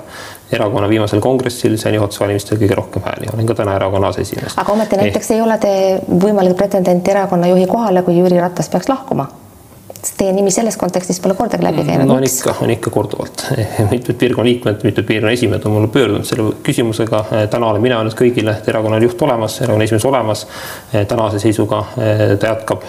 erakonna 0.52 0.92
viimasel 0.92 1.24
kongressil 1.24 1.78
sain 1.80 1.96
juhatuse 1.96 2.24
valimistel 2.26 2.60
kõige 2.60 2.76
rohkem 2.76 3.08
hääli, 3.08 3.32
olen 3.32 3.48
ka 3.48 3.56
täna 3.62 3.80
erakonna 3.80 4.12
aseesimees. 4.12 4.60
aga 4.60 4.76
ometi 4.76 5.00
näiteks 5.00 5.30
eh. 5.30 5.36
ei 5.40 5.48
ole 5.48 5.58
te 5.64 5.74
võimalik 6.28 6.60
pretendent 6.60 7.08
erakonna 7.08 7.48
juhi 7.54 7.66
kohale, 7.72 8.04
kui 8.04 8.20
Jüri 8.20 8.40
Ratas 8.40 8.68
peaks 8.68 8.92
lahkuma 8.92 9.30
teie 10.18 10.32
nimi 10.32 10.50
selles 10.54 10.76
kontekstis 10.76 11.20
pole 11.20 11.34
kordagi 11.34 11.64
läbi 11.64 11.84
käinud. 11.86 12.08
no 12.08 12.18
on 12.20 12.26
ikka, 12.26 12.54
on 12.62 12.70
ikka 12.70 12.90
korduvalt. 12.90 13.46
mitmed 13.92 14.18
piirkonna 14.20 14.48
liikmed, 14.48 14.84
mitmed 14.84 15.08
piirkonna 15.08 15.32
esimehed 15.32 15.64
on 15.66 15.72
mulle 15.76 15.88
pöördunud 15.88 16.24
selle 16.28 16.52
küsimusega. 16.62 17.24
täna 17.50 17.70
olen 17.70 17.82
mina 17.82 17.98
öelnud 18.00 18.16
kõigile, 18.18 18.58
et 18.58 18.68
erakonna 18.68 19.00
juht 19.02 19.22
olemas, 19.22 19.60
erakonna 19.60 19.88
esimees 19.88 20.04
olemas. 20.04 20.46
tänase 21.08 21.38
seisuga 21.42 21.84
eh, 21.98 22.38
ta 22.38 22.54
jätkab 22.54 22.86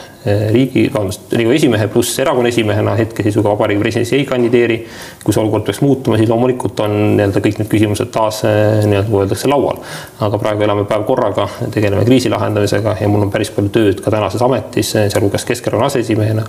riigi, 0.51 0.87
vabandust, 0.93 1.31
Riigikogu 1.31 1.55
esimehe 1.55 1.87
pluss 1.87 2.19
erakonna 2.19 2.49
esimehena 2.51 2.95
hetkeseisuga 2.99 3.49
vabariigi 3.53 3.81
presidendis 3.81 4.13
ei 4.13 4.25
kandideeri. 4.25 4.77
kui 5.23 5.33
see 5.33 5.41
olukord 5.41 5.63
peaks 5.67 5.81
muutuma, 5.81 6.17
siis 6.17 6.29
loomulikult 6.29 6.79
on 6.83 6.95
nii-öelda 7.17 7.41
kõik 7.43 7.59
need 7.61 7.69
küsimused 7.71 8.11
taas 8.11 8.41
nii-öelda 8.43 9.07
nagu 9.07 9.21
öeldakse 9.21 9.47
laual. 9.47 9.79
aga 10.19 10.39
praegu 10.41 10.63
elame 10.67 10.85
päev 10.89 11.05
korraga, 11.07 11.47
tegeleme 11.71 12.05
kriisi 12.05 12.29
lahendamisega 12.29 12.95
ja 13.01 13.07
mul 13.11 13.27
on 13.27 13.31
päris 13.31 13.51
palju 13.55 13.71
tööd 13.73 14.01
ka 14.03 14.11
tänases 14.11 14.41
ametis, 14.41 14.91
sealhulgas 14.97 15.45
Keskerakonna 15.47 15.87
aseesimehena 15.91 16.43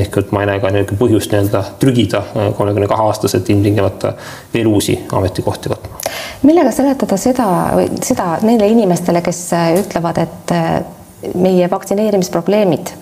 ehk 0.00 0.18
et 0.20 0.32
ma 0.34 0.42
ei 0.42 0.50
näe 0.50 0.60
ka 0.62 0.70
niisugune 0.72 1.00
põhjust 1.00 1.32
nii-öelda 1.32 1.62
trügida 1.80 2.22
äh, 2.24 2.50
kolmekümne 2.56 2.88
kahe 2.90 3.06
aastaselt 3.08 3.48
ilmtingimata 3.52 4.12
veel 4.54 4.68
uusi 4.70 4.98
ametikohti 5.12 5.72
võtma. 5.72 6.02
millega 6.42 6.72
seletada 6.74 7.18
seda, 7.20 7.48
seda 8.04 8.28
neile 8.46 8.68
inimestele, 8.72 9.22
kes 9.26 9.42
äh, 9.56 9.72
ütlevad, 9.80 10.22
et 10.22 10.54
äh, 10.54 10.70
meie 11.34 11.70
vaktsineerimisprobleemid 11.70 12.92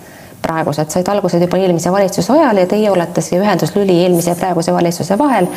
praegused, 0.45 0.91
said 0.93 1.07
alguse 1.09 1.39
juba 1.41 1.57
eelmise 1.57 1.91
valitsuse 1.91 2.33
ajal 2.33 2.61
ja 2.61 2.67
teie 2.69 2.91
olete 2.91 3.23
see 3.25 3.39
ühenduslüli 3.41 3.97
eelmise 4.03 4.33
ja 4.33 4.39
praeguse 4.39 4.73
valitsuse 4.73 5.17
vahel. 5.17 5.49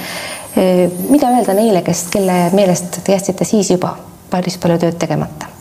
mida 1.11 1.28
öelda 1.37 1.54
neile, 1.54 1.83
kes, 1.87 2.07
kelle 2.11 2.38
meelest 2.57 3.02
te 3.04 3.12
jätsite 3.12 3.45
siis 3.45 3.71
juba 3.71 3.92
päris 4.30 4.57
palju 4.59 4.80
tööd 4.80 4.99
tegemata? 4.99 5.58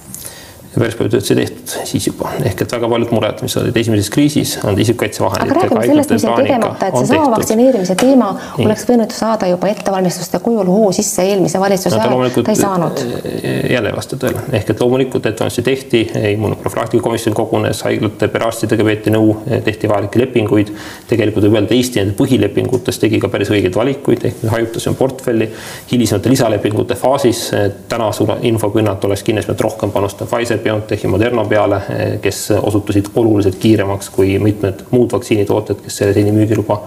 Tehtud 0.79 1.73
siis 1.87 2.07
juba, 2.07 2.29
ehk 2.45 2.61
et 2.61 2.71
väga 2.71 2.89
paljud 2.89 3.11
mured, 3.15 3.41
mis 3.45 3.55
olid 3.59 3.77
esimeses 3.77 4.09
kriisis, 4.13 4.53
on 4.63 4.79
isikukaitsevahendid. 4.79 5.51
aga 5.51 5.61
räägime 5.61 5.85
sellest, 5.87 6.13
mis 6.15 6.23
jäi 6.23 6.35
tegemata, 6.41 6.87
et 6.87 6.97
seesama 6.97 7.31
vaktsineerimise 7.35 7.95
teema 7.95 8.29
Nii. 8.33 8.65
oleks 8.65 8.85
võinud 8.89 9.13
saada 9.15 9.49
juba 9.51 9.71
ettevalmistuste 9.71 10.39
kujul 10.43 10.69
hoo 10.71 10.91
sisse 10.95 11.25
eelmise 11.27 11.59
valitsuse 11.59 11.99
ajal, 11.99 12.29
ta 12.35 12.53
ei 12.53 12.59
saanud. 12.61 13.03
Eh, 13.25 13.71
jälle 13.73 13.91
ei 13.91 13.95
vasta 13.95 14.19
tõele, 14.21 14.43
ehk 14.59 14.69
et 14.73 14.83
loomulikult 14.83 15.25
ettevalmistusi 15.25 15.65
tehti, 15.65 16.03
immunoprofülaktika 16.33 17.03
komisjon 17.03 17.35
kogunes, 17.37 17.81
haiglate 17.87 18.29
perearstidega 18.33 18.87
peeti 18.87 19.13
nõu, 19.13 19.35
tehti 19.65 19.89
vajalikke 19.89 20.23
lepinguid. 20.23 20.73
tegelikult 21.07 21.47
võib 21.47 21.59
öelda, 21.59 21.75
Eesti 21.77 22.01
nende 22.01 22.15
põhilepingutes 22.17 22.99
tegi 22.99 23.19
ka 23.21 23.29
päris 23.31 23.51
õigeid 23.53 23.75
valikuid, 23.75 24.25
ehk 24.25 24.43
me 24.43 24.49
hajutasime 24.55 24.95
portfelli 24.95 25.49
hilisemate 25.91 26.29
lisalepingute 26.29 26.95
faasis. 26.95 27.51
täna 27.89 28.11
info 28.41 28.69
pinnalt 28.69 29.05
oleks 29.05 29.23
kindlasti 29.23 29.55
rohkem 29.63 29.91
panustada 29.91 30.29
Pfizer 30.29 30.59
BioNTechi, 30.67 31.07
Moderna 31.07 31.45
peale, 31.45 31.81
kes 32.21 32.51
osutusid 32.61 33.11
oluliselt 33.15 33.55
kiiremaks 33.55 34.09
kui 34.09 34.35
mitmed 34.39 34.87
muud 34.91 35.11
vaktsiinitootjad, 35.15 35.79
kes 35.85 36.01
seni 36.03 36.31
müügiluba 36.35 36.81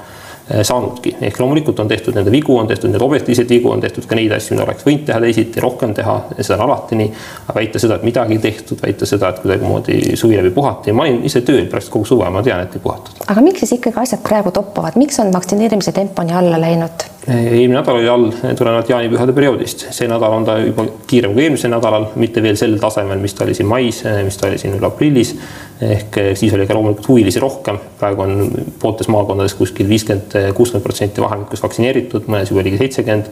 eh, 0.50 0.60
saanudki. 0.66 1.14
ehk 1.20 1.40
loomulikult 1.40 1.80
on 1.80 1.88
tehtud 1.88 2.18
nende 2.18 2.32
vigu, 2.34 2.58
on 2.58 2.68
tehtud 2.68 2.92
need 2.92 3.00
objektiivseid 3.02 3.48
vigu, 3.48 3.70
on 3.72 3.80
tehtud 3.80 4.04
ka 4.10 4.18
neid 4.18 4.34
asju, 4.36 4.54
mida 4.54 4.66
oleks 4.66 4.84
võinud 4.84 5.06
teha 5.08 5.20
teisiti, 5.24 5.62
rohkem 5.64 5.94
teha, 5.96 6.16
seda 6.40 6.58
on 6.58 6.66
alati 6.66 6.98
nii. 7.00 7.12
aga 7.46 7.56
väita 7.60 7.80
seda, 7.80 7.96
et 7.96 8.04
midagi 8.10 8.36
ei 8.36 8.42
tehtud, 8.44 8.82
väita 8.84 9.08
seda, 9.08 9.32
et 9.32 9.40
kuidagimoodi 9.44 10.16
suvi 10.20 10.36
läbi 10.36 10.52
puhati, 10.58 10.92
ma 10.92 11.08
olin 11.08 11.24
ise 11.30 11.40
tööl 11.46 11.64
pärast 11.72 11.92
kogu 11.94 12.08
suve, 12.12 12.28
ma 12.28 12.44
tean, 12.44 12.60
et 12.66 12.76
ei 12.76 12.84
puhatud. 12.84 13.24
aga 13.26 13.46
miks 13.46 13.64
siis 13.64 13.78
ikkagi 13.78 14.04
asjad 14.04 14.24
praegu 14.26 14.52
toppavad, 14.60 15.00
miks 15.00 15.22
on 15.24 15.32
vaktsineerimise 15.32 15.96
tempo 15.96 16.26
nii 16.26 16.36
alla 16.42 16.60
läinud? 16.60 17.08
Eelmine 17.30 17.78
nädal 17.78 17.98
oli 17.98 18.08
all 18.08 18.28
tulenevalt 18.58 18.90
jaanipühade 18.90 19.34
perioodist, 19.36 19.86
see 19.94 20.08
nädal 20.10 20.34
on 20.34 20.46
ta 20.48 20.56
juba 20.62 20.86
kiirem 21.10 21.34
kui 21.36 21.44
eelmisel 21.46 21.72
nädalal, 21.72 22.08
mitte 22.20 22.42
veel 22.42 22.58
sel 22.58 22.76
tasemel, 22.80 23.20
mis 23.22 23.34
ta 23.36 23.46
oli 23.46 23.54
siin 23.56 23.68
mais, 23.70 24.02
mis 24.26 24.38
ta 24.40 24.48
oli 24.48 24.58
siin 24.58 24.76
aprillis. 24.84 25.34
ehk 25.80 26.16
siis 26.36 26.52
oli 26.52 26.66
ka 26.68 26.74
loomulikult 26.76 27.08
huvilisi 27.08 27.40
rohkem, 27.40 27.78
praegu 28.00 28.26
on 28.26 28.50
pooltes 28.82 29.08
maakondades 29.08 29.54
kuskil 29.56 29.88
viiskümmend, 29.88 30.36
kuuskümmend 30.54 30.84
protsenti 30.84 31.22
vahemikus 31.24 31.62
vaktsineeritud, 31.62 32.28
mõnes 32.28 32.52
juba 32.52 32.66
ligi 32.66 32.82
seitsekümmend 32.82 33.30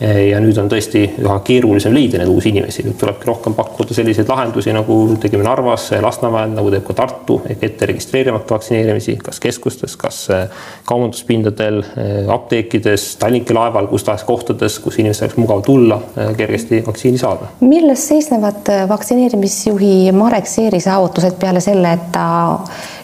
ja 0.00 0.40
nüüd 0.44 0.58
on 0.60 0.68
tõesti 0.68 1.06
üha 1.22 1.38
keerulisem 1.44 1.94
leida 1.96 2.18
neid 2.20 2.28
uusi 2.28 2.50
inimesi, 2.50 2.82
nüüd 2.84 2.98
tulebki 3.00 3.28
rohkem 3.30 3.54
pakkuda 3.56 3.96
selliseid 3.96 4.28
lahendusi, 4.28 4.74
nagu 4.76 4.96
tegime 5.20 5.46
Narvas, 5.46 5.88
Lasnamäel, 6.04 6.52
nagu 6.52 6.68
teeb 6.72 6.84
ka 6.84 6.96
Tartu 6.98 7.38
ehk 7.48 7.64
ette 7.64 7.88
registreerimata 7.88 8.58
vaktsineerimisi, 8.58 9.16
kas 9.24 9.40
keskustes, 9.40 9.96
kas 10.00 10.18
äh, 10.34 10.44
kaubanduspindadel, 10.88 11.80
äh, 11.80 12.28
apteekides, 12.34 13.08
Tallinki 13.22 13.56
laeval, 13.56 13.88
kus 13.88 14.04
tahes 14.04 14.26
kohtades, 14.28 14.78
kus 14.84 15.00
inimestel 15.00 15.30
oleks 15.30 15.40
mugav 15.40 15.64
tulla, 15.64 16.00
äh, 16.12 16.34
kergesti 16.36 16.82
vaktsiini 16.86 17.22
saada. 17.22 17.48
milles 17.64 18.04
seisnevad 18.08 18.68
vaktsineerimisjuhi 18.92 20.12
Marek 20.12 20.46
Seeri 20.46 20.80
saavutused 20.84 21.40
peale 21.40 21.64
selle, 21.64 21.96
et 21.96 22.08
ta 22.12 22.28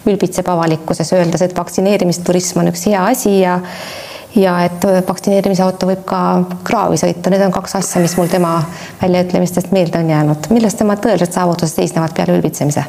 ülbitseb 0.07 0.49
avalikkuses, 0.49 1.17
öeldes, 1.17 1.49
et 1.49 1.57
vaktsineerimisturism 1.57 2.61
on 2.61 2.73
üks 2.73 2.89
hea 2.91 3.05
asi 3.15 3.39
ja 3.41 3.61
ja 4.37 4.57
et 4.65 4.85
vaktsineerimise 5.09 5.63
auto 5.65 5.89
võib 5.91 6.05
ka 6.09 6.21
kraavi 6.65 6.99
sõita, 7.01 7.33
need 7.33 7.45
on 7.47 7.55
kaks 7.55 7.77
asja, 7.81 8.03
mis 8.05 8.17
mul 8.17 8.31
tema 8.33 8.57
väljaütlemistest 9.03 9.73
meelde 9.77 10.01
on 10.01 10.11
jäänud. 10.11 10.51
milles 10.51 10.75
tema 10.79 10.97
tõelised 10.97 11.35
saavutused 11.35 11.83
seisnevad 11.83 12.17
peale 12.17 12.39
ülbitsemise? 12.39 12.85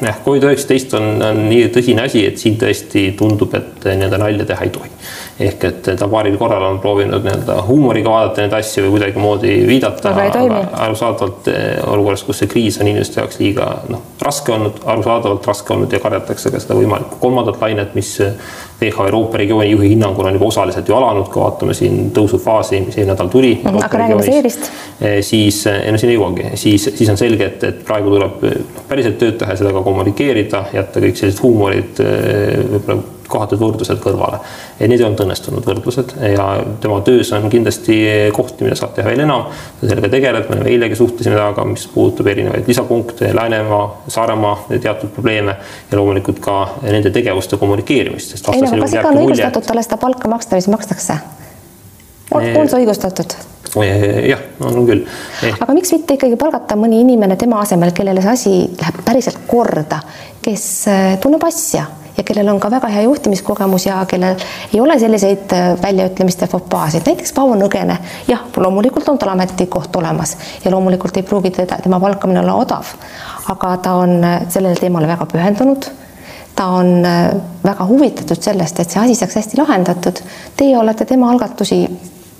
jah, 0.00 0.20
Covid-19 0.26 0.96
on, 0.96 1.22
on 1.22 1.42
nii 1.48 1.68
tõsine 1.74 2.06
asi, 2.06 2.24
et 2.26 2.38
siin 2.38 2.56
tõesti 2.60 3.10
tundub, 3.18 3.54
et 3.58 3.86
nii-öelda 3.86 4.20
nalja 4.20 4.46
teha 4.48 4.66
ei 4.66 4.72
tohi. 4.74 4.90
Ehk 5.40 5.64
et 5.64 5.90
ta 5.98 6.08
paaril 6.10 6.36
korral 6.40 6.64
on 6.68 6.78
proovinud 6.82 7.24
nii-öelda 7.24 7.60
huumoriga 7.66 8.12
vaadata 8.12 8.44
neid 8.44 8.56
asju 8.58 8.84
või 8.86 8.94
kuidagimoodi 8.96 9.54
viidata, 9.68 10.12
aga 10.12 10.62
arusaadavalt 10.86 11.48
eh, 11.52 11.68
olukorras, 11.88 12.24
kus 12.26 12.42
see 12.42 12.50
kriis 12.50 12.80
on 12.80 12.90
inimeste 12.90 13.22
jaoks 13.22 13.40
liiga 13.40 13.70
noh, 13.88 14.02
raske 14.20 14.52
olnud, 14.52 14.82
arusaadavalt 14.94 15.46
raske 15.48 15.74
olnud 15.74 15.92
ja 15.92 16.02
kardetakse 16.02 16.52
ka 16.52 16.60
seda 16.62 16.76
võimalikku 16.78 17.20
kolmandat 17.22 17.60
lainet, 17.62 17.94
mis 17.96 18.18
WHO 18.80 19.04
Euroopa 19.04 19.38
regiooni 19.38 19.70
juhi 19.70 19.88
hinnangul 19.88 20.28
on 20.28 20.36
juba 20.36 20.46
osaliselt 20.46 20.88
ju 20.88 20.96
alanud, 20.96 21.28
kui 21.32 21.42
vaatame 21.42 21.74
siin 21.76 22.10
tõusufaasi, 22.16 22.80
mis 22.86 22.96
eelmine 22.96 23.12
nädal 23.12 23.28
tuli. 23.32 23.52
aga 23.64 24.02
räägime 24.02 24.24
seerist. 24.24 24.70
Eh, 25.00 25.20
siis, 25.24 25.66
eh, 25.66 25.82
ei 25.86 25.92
no 25.92 26.00
siin 26.00 26.12
ei 26.12 26.18
jõuagi, 26.18 26.50
siis, 26.54 26.90
siis 26.94 27.08
on 27.12 27.20
selge, 27.20 27.46
et, 27.52 27.64
et 27.64 27.84
praegu 27.84 28.12
tuleb 28.14 28.44
päriselt 28.88 29.18
tööd 29.20 29.38
teha 29.40 29.56
ja 29.56 29.60
seda 29.60 29.72
ka 29.76 29.84
kommunikeerida, 29.84 30.64
jätta 30.76 31.00
kõik 31.04 31.20
sellised 31.20 31.42
huumorid 31.44 32.04
eh, 32.04 32.60
võib-olla 32.74 33.19
kohatud 33.30 33.60
võrdlused 33.60 34.00
kõrvale. 34.02 34.40
Need 34.80 34.98
ei 34.98 35.06
olnud 35.06 35.24
õnnestunud 35.24 35.66
võrdlused 35.66 36.14
ja 36.34 36.46
tema 36.82 37.00
töös 37.06 37.32
on 37.36 37.48
kindlasti 37.52 37.98
kohti, 38.36 38.66
mida 38.66 38.78
saab 38.78 38.94
teha 38.96 39.10
veel 39.10 39.24
enam. 39.26 39.46
ta 39.80 39.88
sellega 39.88 40.10
tegeleb, 40.12 40.50
me 40.50 40.70
eilegi 40.70 40.98
suhtlesime 40.98 41.36
temaga, 41.38 41.64
mis 41.68 41.86
puudutab 41.94 42.30
erinevaid 42.32 42.68
lisapunkte, 42.68 43.34
Läänemaa, 43.36 43.84
Saaremaa 44.08 44.56
teatud 44.70 45.14
probleeme 45.14 45.56
ja 45.90 45.98
loomulikult 45.98 46.40
ka 46.44 46.56
nende 46.82 47.10
tegevuste 47.14 47.56
kommunikeerimist. 47.60 48.36
ei 48.52 48.64
no 48.64 48.80
kas 48.80 48.98
ikka 48.98 49.08
on 49.08 49.22
õigustatud 49.24 49.66
talle 49.66 49.86
seda 49.86 50.00
palka 50.00 50.28
maksta, 50.28 50.58
mis 50.58 50.68
makstakse? 50.70 51.20
on 52.34 52.68
see 52.68 52.82
õigustatud? 52.82 53.36
jah, 54.26 54.42
on 54.66 54.82
küll 54.86 55.04
eh.. 55.46 55.54
aga 55.54 55.74
miks 55.76 55.92
mitte 55.94 56.16
ikkagi 56.18 56.38
palgata 56.40 56.76
mõni 56.78 57.02
inimene 57.04 57.36
tema 57.38 57.60
asemel, 57.62 57.94
kellele 57.94 58.22
see 58.24 58.34
asi 58.34 58.54
läheb 58.80 59.00
päriselt 59.06 59.42
korda, 59.50 60.00
kes 60.42 60.66
eh, 60.90 61.16
tunneb 61.22 61.44
asja 61.46 61.86
ja 62.16 62.24
kellel 62.24 62.48
on 62.48 62.60
ka 62.60 62.70
väga 62.70 62.88
hea 62.88 63.02
juhtimiskogemus 63.02 63.86
ja 63.86 64.04
kellel 64.08 64.36
ei 64.74 64.80
ole 64.80 64.98
selliseid 64.98 65.52
äh, 65.52 65.70
väljaütlemiste 65.82 66.46
fopaasid, 66.46 67.06
näiteks 67.06 67.32
Paavo 67.32 67.54
Nõgene. 67.58 67.96
jah, 68.28 68.44
loomulikult 68.56 69.08
on 69.08 69.18
tal 69.18 69.32
ametikoht 69.34 69.96
olemas 69.96 70.36
ja 70.64 70.70
loomulikult 70.70 71.16
ei 71.16 71.22
pruugi 71.22 71.50
teda, 71.50 71.78
tema 71.82 72.00
palkamine 72.00 72.40
olla 72.40 72.54
odav, 72.54 72.94
aga 73.48 73.76
ta 73.76 73.94
on 74.02 74.24
äh, 74.24 74.38
sellele 74.48 74.76
teemale 74.80 75.08
väga 75.08 75.26
pühendunud 75.26 75.90
ta 76.56 76.66
on 76.76 77.04
äh, 77.04 77.30
väga 77.64 77.86
huvitatud 77.86 78.42
sellest, 78.42 78.80
et 78.80 78.90
see 78.90 79.00
asi 79.00 79.14
saaks 79.14 79.38
hästi 79.38 79.60
lahendatud. 79.60 80.18
Teie 80.56 80.76
olete 80.78 81.06
tema 81.08 81.30
algatusi 81.32 81.86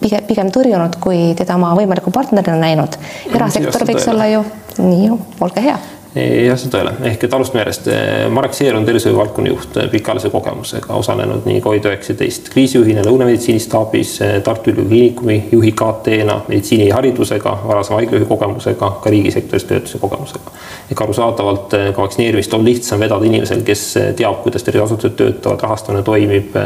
pigem, 0.01 0.27
pigem 0.29 0.51
tõrjunud, 0.53 0.99
kui 1.01 1.31
teda 1.39 1.57
oma 1.57 1.73
võimaliku 1.79 2.13
partnerina 2.13 2.59
näinud. 2.61 2.99
erasektor 3.33 3.87
võiks 3.89 4.09
olla 4.13 4.29
ju, 4.29 4.45
nii 4.83 5.07
ju, 5.07 5.19
olge 5.41 5.65
hea 5.65 5.79
jah, 6.15 6.59
see 6.59 6.71
tõele, 6.73 6.93
ehk 7.07 7.25
et 7.27 7.35
alustame 7.37 7.63
järjest. 7.63 7.89
Marek 8.35 8.55
Seer 8.57 8.75
on 8.75 8.87
tervishoiuvaldkonna 8.87 9.53
juht 9.53 9.77
pikaajalise 9.93 10.31
kogemusega, 10.33 10.95
osalenud 10.99 11.47
nii 11.47 11.61
Covid-19 11.63 12.51
kriisijuhina 12.51 13.05
Lõuna-meditsiinistaabis, 13.07 14.17
Tartu 14.45 14.73
Ülikooli 14.73 14.89
Kliinikumi 14.89 15.37
juhi 15.53 15.73
KT-na, 15.79 16.41
meditsiiniharidusega, 16.49 17.55
varasema 17.67 18.01
haiglajuhi 18.01 18.29
kogemusega, 18.29 18.91
ka 19.03 19.15
riigisektoris 19.15 19.69
töötuse 19.71 20.03
kogemusega. 20.03 20.57
ehk 20.91 21.01
arusaadavalt 21.01 21.77
ka 21.95 22.03
vaktsineerimist 22.03 22.55
on 22.55 22.65
lihtsam 22.65 23.01
vedada 23.01 23.25
inimesel, 23.25 23.63
kes 23.63 23.85
teab, 24.19 24.43
kuidas 24.43 24.67
terviseasutused 24.67 25.15
töötavad, 25.17 25.63
rahastamine 25.63 26.03
toimib, 26.03 26.59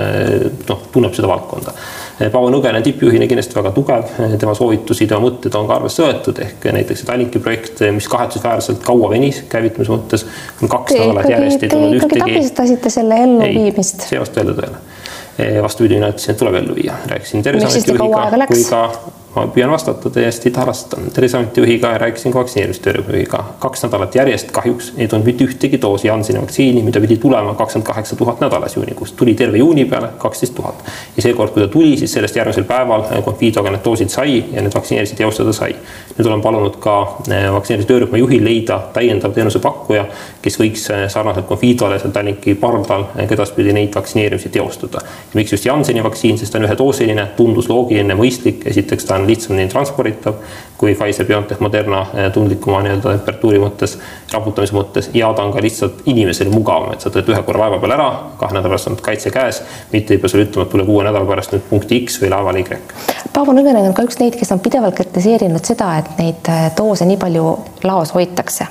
noh, 0.68 0.88
tunneb 0.92 1.12
seda 1.14 1.28
valdkonda 1.28 1.76
Paavo 2.18 2.50
Nõgene 2.52 2.78
tippjuhina 2.84 3.26
kindlasti 3.26 3.56
väga 3.58 3.72
tugev, 3.74 4.10
tema 4.38 4.52
soovitusi, 4.54 5.08
tema 5.10 5.24
mõtted 5.24 5.56
on 5.58 5.66
ka 5.66 5.78
arvesse 5.80 6.04
võetud, 6.04 6.38
ehk 6.44 6.68
näiteks 6.76 7.02
Tallinki 7.08 7.42
projekt, 7.42 7.82
mis 7.96 8.06
kahetsusväärselt 8.12 8.84
kaua 8.86 9.10
venis 9.10 9.42
käivitamise 9.50 9.90
mõttes, 9.90 10.26
on 10.62 10.70
kaks 10.70 10.94
nädalat 10.94 11.30
järjest 11.32 11.66
ei 11.66 11.72
tulnud 11.74 11.98
ühtegi. 11.98 12.22
takistasite 12.22 12.94
selle 12.94 13.18
elluviimist. 13.26 14.06
see 14.06 14.18
ei 14.18 14.22
vasta 14.22 14.44
jälle 14.44 14.54
tõele. 14.60 15.58
vastupidi, 15.66 15.98
mina 15.98 16.12
ütlesin, 16.14 16.36
et 16.36 16.42
tuleb 16.44 16.62
ellu 16.62 16.78
viia, 16.78 17.02
rääkisin 17.10 17.42
Terviseameti 17.42 17.98
juhiga 17.98 18.46
kui 18.46 18.64
ka 18.70 18.86
ma 19.34 19.46
püüan 19.50 19.70
vastata 19.70 20.10
täiesti 20.10 20.50
tarasta. 20.50 20.96
terviseameti 21.14 21.60
juhiga 21.60 21.90
ja 21.92 21.98
rääkisin 21.98 22.32
ka 22.32 22.38
vaktsineerimistöörühma 22.38 23.12
juhiga. 23.12 23.44
kaks 23.58 23.82
nädalat 23.82 24.14
järjest 24.14 24.50
kahjuks 24.50 24.92
ei 24.96 25.08
tulnud 25.08 25.26
mitte 25.26 25.44
ühtegi 25.44 25.80
doosi 25.82 26.06
Jansseni 26.08 26.40
vaktsiini, 26.40 26.82
mida 26.82 27.00
pidi 27.00 27.16
tulema 27.16 27.54
kakskümmend 27.54 27.86
kaheksa 27.86 28.16
tuhat 28.16 28.40
nädalas 28.40 28.76
juunikuus. 28.76 29.12
tuli 29.12 29.34
terve 29.34 29.58
juuni 29.58 29.84
peale 29.84 30.08
kaksteist 30.18 30.54
tuhat. 30.54 30.84
ja 31.16 31.22
seekord, 31.22 31.50
kui 31.50 31.62
ta 31.62 31.68
tuli, 31.68 31.96
siis 31.96 32.12
sellest 32.12 32.36
järgmisel 32.36 32.64
päeval 32.64 33.02
Confidoga 33.24 33.70
need 33.70 33.84
doosid 33.84 34.08
sai 34.08 34.44
ja 34.52 34.62
need 34.62 34.74
vaktsineerisid 34.74 35.16
teostada 35.16 35.52
sai. 35.52 35.76
nüüd 36.18 36.28
olen 36.28 36.40
palunud 36.40 36.76
ka 36.76 37.18
eh, 37.30 37.52
vaktsineerimistöörühma 37.52 38.16
juhil 38.16 38.44
leida 38.44 38.80
täiendav 38.92 39.32
teenusepakkuja, 39.32 40.06
kes 40.42 40.60
võiks 40.60 40.86
eh, 40.90 41.08
sarnaselt 41.08 41.48
Confidole 41.48 41.98
seal 41.98 42.12
Tallinki 42.12 42.54
pardal 42.54 43.08
eh, 43.16 43.26
edaspidi 43.30 43.72
neid 43.72 43.94
vaktsineerimisi 43.94 44.48
teostada. 44.48 45.00
miks 45.34 45.52
just 45.52 45.66
Jansseni 45.66 46.04
vaktsiin, 46.04 46.38
sest 46.38 46.52
ta 46.52 46.58
on 46.58 46.68
ühedoosiline, 46.68 47.26
tundus 47.36 47.68
loogiline, 47.68 48.14
mõistlik, 48.14 48.66
esiteks 48.70 49.04
ta 49.04 49.14
on 49.14 49.23
on 49.24 49.30
lihtsamini 49.32 49.68
transporditav 49.72 50.36
kui 50.78 50.94
Pfizer, 50.94 51.26
BioNTech, 51.26 51.60
Moderna 51.60 52.02
eh, 52.14 52.30
tundlikuma 52.32 52.82
nii-öelda 52.84 53.14
temperatuuri 53.14 53.60
mõttes, 53.62 53.96
raputamise 54.32 54.74
mõttes 54.76 55.08
ja 55.16 55.30
ta 55.34 55.46
on 55.46 55.52
ka 55.54 55.62
lihtsalt 55.64 56.02
inimesele 56.10 56.52
mugavam, 56.52 56.92
et 56.92 57.04
sa 57.04 57.12
teed 57.14 57.30
ühe 57.30 57.40
korra 57.46 57.64
laeva 57.64 57.78
peal 57.82 57.94
ära, 57.96 58.08
kahe 58.40 58.56
nädala 58.56 58.74
pärast 58.74 58.90
on 58.90 58.98
kaitse 59.00 59.32
käes, 59.34 59.62
mitte 59.92 60.14
ei 60.14 60.20
pea 60.20 60.32
sulle 60.32 60.48
ütlema, 60.48 60.66
et 60.66 60.74
tule 60.74 60.86
kuue 60.88 61.06
nädala 61.06 61.28
pärast 61.30 61.54
nüüd 61.54 61.64
punkti 61.70 62.02
X 62.04 62.20
või 62.22 62.32
laeval 62.34 62.60
Y. 62.60 62.80
Paavo 63.32 63.56
Nõgene 63.56 63.82
on 63.86 63.96
ka 63.96 64.04
üks 64.06 64.20
neid, 64.20 64.36
kes 64.38 64.52
on 64.54 64.62
pidevalt 64.64 64.98
kritiseerinud 64.98 65.64
seda, 65.64 65.94
et 66.02 66.20
neid 66.20 66.52
eh, 66.52 66.68
doose 66.76 67.08
nii 67.08 67.20
palju 67.22 67.48
laos 67.86 68.14
hoitakse 68.16 68.68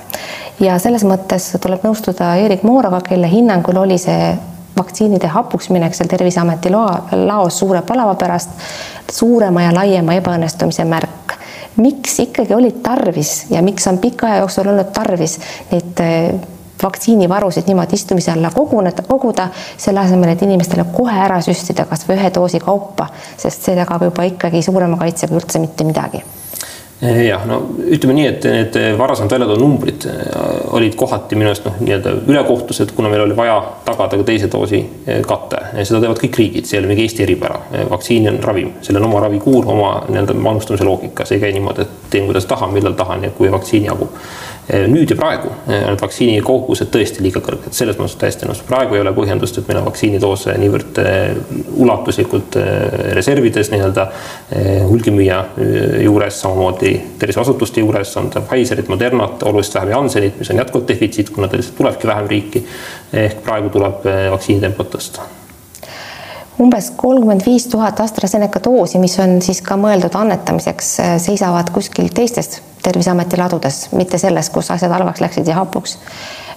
ja 0.62 0.78
selles 0.82 1.02
mõttes 1.08 1.50
tuleb 1.60 1.82
nõustuda 1.86 2.34
Erik 2.44 2.62
Mooroga, 2.66 3.00
kelle 3.04 3.30
hinnangul 3.30 3.80
oli 3.80 3.98
see 3.98 4.34
vaktsiinide 4.76 5.26
hapuks 5.30 5.70
minek 5.70 5.94
seal 5.94 6.08
Terviseameti 6.10 6.72
loa, 6.72 7.06
laos 7.26 7.58
suure 7.58 7.82
palava 7.82 8.14
pärast 8.18 8.50
suurema 9.12 9.62
ja 9.62 9.74
laiema 9.74 10.16
ebaõnnestumise 10.20 10.84
märk. 10.88 11.38
miks 11.76 12.18
ikkagi 12.22 12.54
olid 12.54 12.82
tarvis 12.82 13.46
ja 13.50 13.62
miks 13.62 13.86
on 13.90 13.98
pika 13.98 14.26
aja 14.26 14.42
jooksul 14.44 14.68
olnud 14.70 14.92
tarvis 14.94 15.38
neid 15.72 16.00
eh, 16.00 16.34
vaktsiinivarusid 16.82 17.66
niimoodi 17.66 17.94
istumise 17.94 18.32
alla 18.32 18.50
koguneda, 18.50 19.02
koguda, 19.08 19.48
selle 19.76 20.00
asemel, 20.00 20.34
et 20.34 20.42
inimestele 20.42 20.84
kohe 20.92 21.18
ära 21.26 21.40
süstida 21.42 21.86
kas 21.90 22.06
või 22.08 22.18
ühe 22.18 22.30
doosi 22.34 22.60
kaupa, 22.62 23.08
sest 23.36 23.66
see 23.66 23.76
tagab 23.78 24.06
juba 24.06 24.30
ikkagi 24.30 24.62
suurema 24.62 24.98
kaitse 25.00 25.30
kui 25.30 25.42
üldse 25.42 25.62
mitte 25.62 25.86
midagi 25.88 26.22
jah, 27.02 27.42
no 27.48 27.58
ütleme 27.90 28.14
nii, 28.16 28.26
et 28.28 28.46
need 28.48 28.76
varasemalt 28.98 29.32
välja 29.34 29.48
toodud 29.48 29.62
numbrid 29.64 30.06
eh, 30.08 30.22
olid 30.76 30.94
kohati 30.98 31.36
minu 31.38 31.50
arust 31.50 31.66
noh, 31.66 31.76
nii-öelda 31.82 32.14
ülekohtused, 32.30 32.94
kuna 32.96 33.10
meil 33.12 33.24
oli 33.26 33.36
vaja 33.36 33.58
tagada 33.86 34.20
ka 34.20 34.26
teise 34.28 34.48
doosi 34.52 34.80
eh, 35.06 35.20
kate. 35.26 35.60
seda 35.82 36.00
teevad 36.04 36.22
kõik 36.22 36.38
riigid, 36.40 36.68
see 36.68 36.78
ei 36.78 36.84
ole 36.84 36.92
mingi 36.92 37.04
Eesti 37.04 37.26
eripära. 37.26 37.60
vaktsiin 37.90 38.30
on 38.30 38.40
ravim, 38.44 38.72
sellel 38.82 39.02
on 39.02 39.10
oma 39.10 39.24
ravikuur, 39.26 39.68
oma 39.74 39.92
nii-öelda 40.08 40.38
manustamise 40.38 40.86
loogika, 40.86 41.26
see 41.28 41.40
ei 41.40 41.46
käi 41.46 41.52
niimoodi, 41.58 41.84
et 41.84 42.10
teen, 42.10 42.28
kuidas 42.30 42.46
tahan, 42.50 42.72
millal 42.72 42.96
tahan 42.98 43.26
ja 43.26 43.34
kui 43.34 43.52
vaktsiini 43.52 43.90
jagub 43.90 44.14
nüüd 44.68 45.10
ja 45.12 45.16
praegu 45.18 45.50
on 45.66 45.74
eh, 45.74 45.96
vaktsiini 46.00 46.40
kogused 46.44 46.88
tõesti 46.92 47.20
liiga 47.24 47.42
kõrged, 47.44 47.74
selles 47.76 47.98
mõttes 48.00 48.16
täiesti 48.20 48.48
nõus. 48.48 48.62
praegu 48.64 48.96
ei 48.96 49.02
ole 49.02 49.12
põhjendust, 49.16 49.58
et 49.60 49.68
meil 49.68 49.80
on 49.82 49.88
vaktsiinidoose 49.90 50.56
niivõrd 50.60 51.00
eh, 51.02 51.36
ulatuslikult 51.84 52.56
reservides 53.16 53.70
nii-öelda 53.72 54.06
hulgimüüja 54.88 55.40
juures, 56.04 56.40
samamoodi 56.40 56.94
terviseasutuste 57.20 57.84
juures 57.84 58.16
on 58.20 58.32
ta 58.32 58.42
Pfizerit, 58.44 58.88
Modernat, 58.88 59.42
oluliselt 59.42 59.80
vähem 59.80 59.94
Janssenit, 59.96 60.40
mis 60.40 60.50
on 60.50 60.62
jätkuvalt 60.62 60.88
defitsiit, 60.88 61.30
kuna 61.34 61.48
ta 61.48 61.60
lihtsalt 61.60 61.80
tulebki 61.80 62.08
vähem 62.08 62.28
riiki. 62.30 62.66
ehk 63.12 63.42
praegu 63.44 63.68
tuleb 63.74 64.06
vaktsiinitempot 64.32 64.94
tõsta 64.96 65.43
umbes 66.60 66.90
kolmkümmend 66.96 67.42
viis 67.46 67.66
tuhat 67.66 68.00
AstraZeneca 68.00 68.60
doosi, 68.64 68.98
mis 69.02 69.18
on 69.22 69.40
siis 69.42 69.62
ka 69.64 69.76
mõeldud 69.80 70.14
annetamiseks, 70.18 70.94
seisavad 71.24 71.72
kuskil 71.74 72.12
teistes 72.14 72.60
Terviseameti 72.84 73.38
ladudes, 73.40 73.86
mitte 73.96 74.18
selles, 74.20 74.50
kus 74.52 74.68
asjad 74.74 74.92
halvaks 74.92 75.22
läksid 75.24 75.48
ja 75.48 75.54
hapuks. 75.56 75.94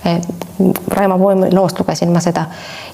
Eh, 0.05 0.21
Raimo 0.87 1.17
Poemi 1.19 1.51
loost 1.53 1.79
lugesin 1.79 2.11
ma 2.11 2.19
seda 2.19 2.45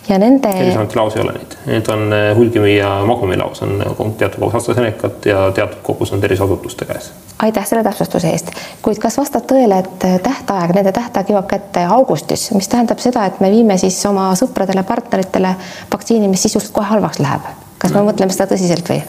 ja 0.09 0.17
nende. 0.19 0.47
terviseameti 0.47 0.95
laos 0.95 1.15
ei 1.15 1.21
ole 1.21 1.33
neid, 1.35 1.55
need 1.65 1.89
on 1.91 2.13
eh, 2.13 2.29
hulgimüüja 2.35 2.89
Magumi 3.05 3.37
laos 3.37 3.61
on 3.61 3.75
teatud 4.17 4.39
kogus 4.39 4.55
AstraZenecat 4.55 5.25
ja 5.25 5.51
teatud 5.51 5.81
kogus 5.83 6.13
on 6.13 6.21
terviseasutuste 6.21 6.85
käes. 6.85 7.11
aitäh 7.43 7.67
selle 7.67 7.83
täpsustuse 7.83 8.29
eest, 8.29 8.51
kuid 8.81 9.01
kas 9.03 9.17
vastab 9.17 9.47
tõele, 9.51 9.79
et 9.83 10.07
tähtaeg, 10.23 10.75
nende 10.75 10.91
tähtaeg 10.95 11.33
jõuab 11.35 11.47
kätte 11.51 11.83
augustis, 11.97 12.49
mis 12.55 12.71
tähendab 12.71 13.03
seda, 13.03 13.25
et 13.25 13.39
me 13.43 13.51
viime 13.51 13.77
siis 13.77 13.99
oma 14.09 14.31
sõpradele, 14.39 14.83
partneritele 14.87 15.55
vaktsiini, 15.91 16.31
mis 16.31 16.47
sisust 16.47 16.71
kohe 16.73 16.87
halvaks 16.95 17.19
läheb? 17.19 17.51
kas 17.83 17.91
me 17.91 18.05
mõtleme 18.07 18.31
seda 18.31 18.47
tõsiselt 18.53 18.87
või? 18.89 19.01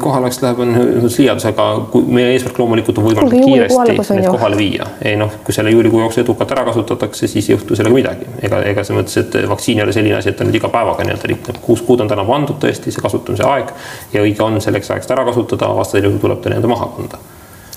Kohaleks 0.00 0.42
läheb, 0.42 0.58
on 0.60 0.74
liialdus, 1.18 1.46
aga 1.48 1.66
kui 1.92 2.04
meie 2.12 2.34
eesmärk 2.34 2.58
loomulikult 2.60 2.98
on 3.00 3.06
võimalikult 3.06 3.46
kiiresti 3.48 4.16
need 4.18 4.28
kohale 4.28 4.58
viia. 4.58 4.86
ei 5.02 5.16
noh, 5.16 5.32
kui 5.44 5.56
selle 5.56 5.72
juulikuu 5.72 6.02
jooksul 6.02 6.24
edukalt 6.24 6.52
ära 6.52 6.66
kasutatakse, 6.68 7.26
siis 7.30 7.48
ei 7.48 7.54
juhtu 7.54 7.76
sellega 7.76 7.94
midagi. 7.94 8.28
ega, 8.42 8.60
ega 8.72 8.84
selles 8.84 9.00
mõttes, 9.00 9.16
et 9.22 9.48
vaktsiin 9.48 9.80
ei 9.80 9.86
ole 9.86 9.94
selline 9.96 10.18
asi, 10.18 10.34
et 10.34 10.36
ta 10.36 10.44
nüüd 10.44 10.58
iga 10.60 10.68
päevaga 10.72 11.06
nii-öelda 11.06 11.30
rikneb. 11.32 11.62
kuus 11.64 11.82
kuud 11.82 12.04
on 12.04 12.12
täna 12.12 12.26
pandud 12.28 12.60
tõesti 12.60 12.92
see 12.92 13.04
kasutamise 13.04 13.46
aeg 13.48 13.72
ja 14.12 14.26
õige 14.26 14.44
on 14.44 14.60
selleks 14.60 14.90
ajaks 14.90 15.16
ära 15.16 15.24
kasutada, 15.30 15.72
vastasel 15.80 16.10
juhul 16.10 16.20
tuleb 16.26 16.44
ta 16.44 16.52
nii-öelda 16.52 16.74
maha 16.74 16.90
kanda 16.98 17.22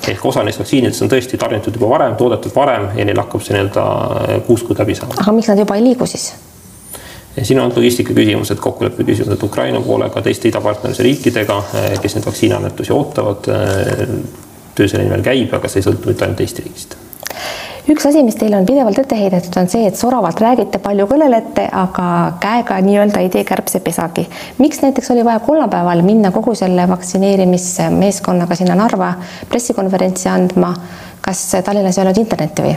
ehk 0.07 0.25
osa 0.25 0.43
neist 0.43 0.59
vaktsiinidest 0.59 1.01
on 1.03 1.09
tõesti 1.11 1.39
tarnitud 1.39 1.75
juba 1.75 1.89
varem, 1.89 2.15
toodetud 2.19 2.53
varem 2.55 2.91
ja 2.99 3.05
neil 3.07 3.17
hakkab 3.23 3.43
see 3.43 3.55
nii-öelda 3.55 3.87
kuus 4.47 4.63
kuud 4.67 4.79
läbi 4.83 4.95
saama. 4.95 5.17
aga 5.21 5.35
miks 5.39 5.49
nad 5.51 5.63
juba 5.63 5.79
ei 5.79 5.87
liigu 5.87 6.07
siis? 6.09 6.33
Siin 7.45 7.59
on 7.59 7.73
logistika 7.75 8.13
küsimused, 8.17 8.57
kokkuleppe 8.61 9.03
küsimused 9.03 9.43
Ukraina 9.43 9.81
poolega, 9.81 10.21
teiste 10.25 10.49
idapartnerluse 10.49 11.05
riikidega, 11.05 11.57
eh, 11.73 11.99
kes 12.01 12.17
neid 12.17 12.25
vaktsiiniannetusi 12.25 12.93
ootavad. 12.95 13.51
Eh, 13.53 14.07
töö 14.77 14.87
selle 14.87 15.03
nimel 15.03 15.25
käib, 15.25 15.53
aga 15.53 15.69
see 15.69 15.81
ei 15.81 15.89
sõltu 15.89 16.09
mitte 16.09 16.25
ainult 16.25 16.41
Eesti 16.45 16.65
riigist 16.65 16.97
üks 17.87 18.05
asi, 18.09 18.19
mis 18.23 18.35
teile 18.35 18.57
on 18.59 18.65
pidevalt 18.67 18.99
ette 18.99 19.15
heidetud, 19.15 19.53
on 19.61 19.69
see, 19.71 19.85
et 19.87 19.95
soravalt 19.95 20.41
räägite, 20.43 20.79
palju 20.83 21.07
kõnelete, 21.07 21.67
aga 21.71 22.07
käega 22.43 22.79
nii-öelda 22.83 23.23
ei 23.23 23.31
tee 23.31 23.45
kärbsepesagi. 23.47 24.27
miks 24.57 24.81
näiteks 24.83 25.11
oli 25.15 25.23
vaja 25.25 25.39
kolmapäeval 25.39 26.03
minna 26.03 26.31
kogu 26.35 26.55
selle 26.55 26.87
vaktsineerimismeeskonnaga 26.89 28.55
sinna 28.59 28.75
Narva 28.75 29.13
pressikonverentsi 29.49 30.29
andma? 30.29 30.73
kas 31.21 31.47
Tallinnas 31.63 31.97
ei 31.97 32.03
olnud 32.03 32.17
internetti 32.17 32.67
või? 32.67 32.75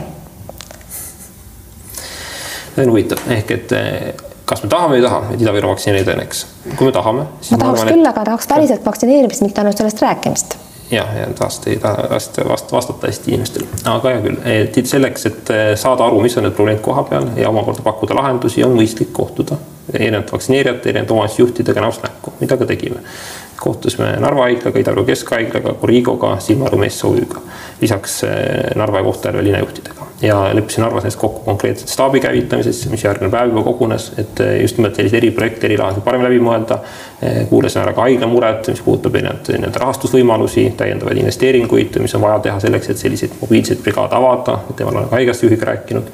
see 2.75 2.85
on 2.85 2.91
huvitav, 2.95 3.27
ehk 3.35 3.51
et 3.51 3.75
kas 4.51 4.65
me 4.65 4.71
tahame 4.71 4.95
või 4.97 4.99
ei 4.99 5.05
taha, 5.05 5.21
et 5.31 5.45
Ida-Viru 5.45 5.71
vaktsineerida 5.71 6.17
õnneks? 6.17 6.43
kui 6.75 6.89
me 6.89 6.91
tahame. 6.95 7.23
ma 7.51 7.61
tahaks 7.63 7.87
küll, 7.87 8.03
aga 8.09 8.27
tahaks 8.27 8.51
päriselt 8.51 8.85
vaktsineerimist, 8.85 9.45
mitte 9.45 9.63
ainult 9.63 9.79
sellest 9.79 10.03
rääkimist 10.03 10.57
jah, 10.91 11.11
ja 11.15 11.27
tahast 11.39 11.67
ei 11.71 11.77
taha 11.79 12.09
vast, 12.11 12.39
vast, 12.49 12.71
vastata 12.71 13.07
hästi 13.07 13.31
inimestele, 13.31 13.67
aga 13.93 14.11
hea 14.11 14.23
küll, 14.25 14.41
et 14.51 14.79
selleks, 14.91 15.25
et 15.29 15.51
eh, 15.55 15.63
saada 15.79 16.07
aru, 16.07 16.19
mis 16.25 16.35
on 16.37 16.47
need 16.47 16.57
probleemid 16.57 16.83
koha 16.83 17.05
peal 17.07 17.29
ja 17.39 17.49
omakorda 17.49 17.85
pakkuda 17.85 18.17
lahendusi, 18.19 18.63
on 18.67 18.75
mõistlik 18.75 19.13
kohtuda 19.15 19.59
erinevate 19.93 20.35
vaktsineerijate, 20.35 20.91
erinevate 20.91 21.15
omavalitsusjuhtidega 21.15 21.83
näost 21.83 22.03
näkku, 22.03 22.35
mida 22.43 22.57
ka 22.59 22.67
tegime. 22.67 23.01
kohtusime 23.61 24.15
Narva 24.19 24.47
haiglaga, 24.47 24.79
Ida-Viru 24.79 25.05
Keskhaiglaga, 25.05 25.75
Corigoga, 25.81 26.35
Silmaru 26.39 26.77
Mees 26.81 27.03
OÜ-ga, 27.05 27.41
lisaks 27.81 28.23
eh, 28.23 28.75
Narva 28.75 28.99
ja 28.99 29.03
Kohtla-Järve 29.07 29.43
linnajuhtidega 29.43 30.10
ja 30.21 30.55
leppisin 30.55 30.81
Narvas 30.81 31.03
näiteks 31.03 31.15
kokku 31.15 31.39
konkreetselt 31.39 31.89
staabi 31.89 32.19
käivitamises, 32.19 32.89
mis 32.89 33.03
järgmine 33.03 33.31
päev 33.31 33.49
juba 33.49 33.63
kogunes, 33.63 34.11
et 34.17 34.39
eh, 34.39 34.61
just 34.61 34.77
nimelt 34.77 34.95
selliseid 34.95 35.23
eriprojekte, 35.23 35.67
erilahendusi 35.67 36.05
paremini 36.05 36.29
läbi 36.29 36.43
mõelda. 36.45 36.77
Eh, 37.21 37.39
kuulasin 37.49 37.81
ära 37.81 37.93
ka 37.97 38.05
haigla 38.05 38.29
mured, 38.29 38.69
mis 38.69 38.83
puudutab 38.85 39.17
erinevaid 39.17 39.49
nii-öelda 39.55 39.81
rahastusvõimalusi, 39.85 40.67
täiendavaid 40.77 41.23
investeeringuid, 41.23 41.99
mis 42.03 42.15
on 42.15 42.25
vaja 42.25 42.39
teha 42.47 42.59
selleks, 42.59 42.93
et 42.93 43.01
selliseid 43.01 43.35
mobiilseid 43.41 43.81
brigaade 43.81 44.17
avada, 44.17 44.59
temal 44.75 44.95
olen 44.95 45.09
ka 45.09 45.19
haigekassa 45.19 45.45
juhiga 45.45 45.73
rääkinud 45.73 46.13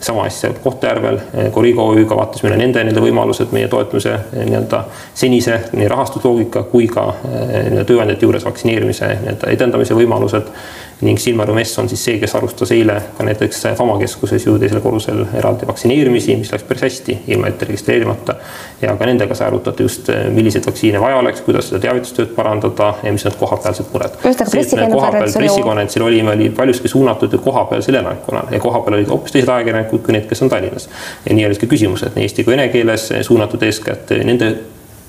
sama 0.00 0.22
asja 0.22 0.50
Kohtla-Järvel, 0.62 1.18
Corigo 1.50 1.88
OÜ-ga 1.90 2.16
vaatasime 2.16 2.52
üle 2.52 2.58
nende 2.60 2.84
nii-öelda 2.86 3.02
võimalused 3.02 3.50
meie 3.50 3.66
toetuse 3.68 4.12
nii-öelda 4.32 4.84
senise 5.14 5.56
nii 5.72 5.88
rahastusloogika 5.90 6.62
kui 6.70 6.86
ka 6.86 7.08
nii-öelda 7.24 7.82
tööandjate 7.88 8.26
juures 8.26 8.46
vaktsineerimise 8.46 9.08
nii-öelda 9.16 9.50
edendamise 9.56 9.98
võimalused 9.98 10.52
ning 11.00 11.18
Silmaru 11.18 11.54
Mess 11.54 11.78
on 11.78 11.88
siis 11.88 12.04
see, 12.04 12.18
kes 12.18 12.34
alustas 12.34 12.72
eile 12.74 12.96
ka 13.16 13.24
näiteks 13.26 13.62
Fama 13.78 13.98
keskuses 14.00 14.46
ju 14.46 14.56
teisel 14.58 14.80
korrusel 14.82 15.24
eraldi 15.38 15.66
vaktsineerimisi, 15.66 16.36
mis 16.36 16.50
läks 16.52 16.64
päris 16.66 16.82
hästi, 16.82 17.18
ilma 17.34 17.50
ette 17.52 17.68
registreerimata. 17.68 18.34
ja 18.82 18.96
ka 18.96 19.06
nendega 19.06 19.34
sai 19.34 19.46
arutati 19.46 19.82
just, 19.82 20.10
milliseid 20.34 20.66
vaktsiine 20.66 21.00
vaja 21.00 21.16
oleks, 21.16 21.40
kuidas 21.46 21.68
seda 21.70 21.80
teavitustööd 21.86 22.32
parandada 22.34 22.94
ja 23.02 23.12
mis 23.12 23.26
on 23.26 23.36
kohapealsed 23.38 23.92
mured. 23.92 24.18
pressikonverentsil 24.22 26.02
olime, 26.02 26.32
oli 26.32 26.50
paljuski 26.50 26.88
suunatud 26.88 27.32
ju 27.32 27.38
kohapealsele 27.38 27.98
elanikkonnale 27.98 28.56
ja 28.56 28.60
kohapeal 28.60 28.98
olid 28.98 29.08
hoopis 29.08 29.32
teised 29.32 29.54
ajakirjanikud 29.54 30.02
kui 30.02 30.16
need, 30.16 30.26
kes 30.26 30.42
on 30.42 30.48
Tallinnas. 30.48 30.88
ja 31.26 31.34
nii 31.34 31.46
olid 31.46 31.62
ka 31.62 31.70
küsimused 31.70 32.18
nii 32.18 32.26
eesti 32.26 32.44
kui 32.44 32.56
vene 32.56 32.68
keeles 32.74 33.12
suunatud 33.22 33.62
eeskätt 33.62 34.10
nende 34.24 34.52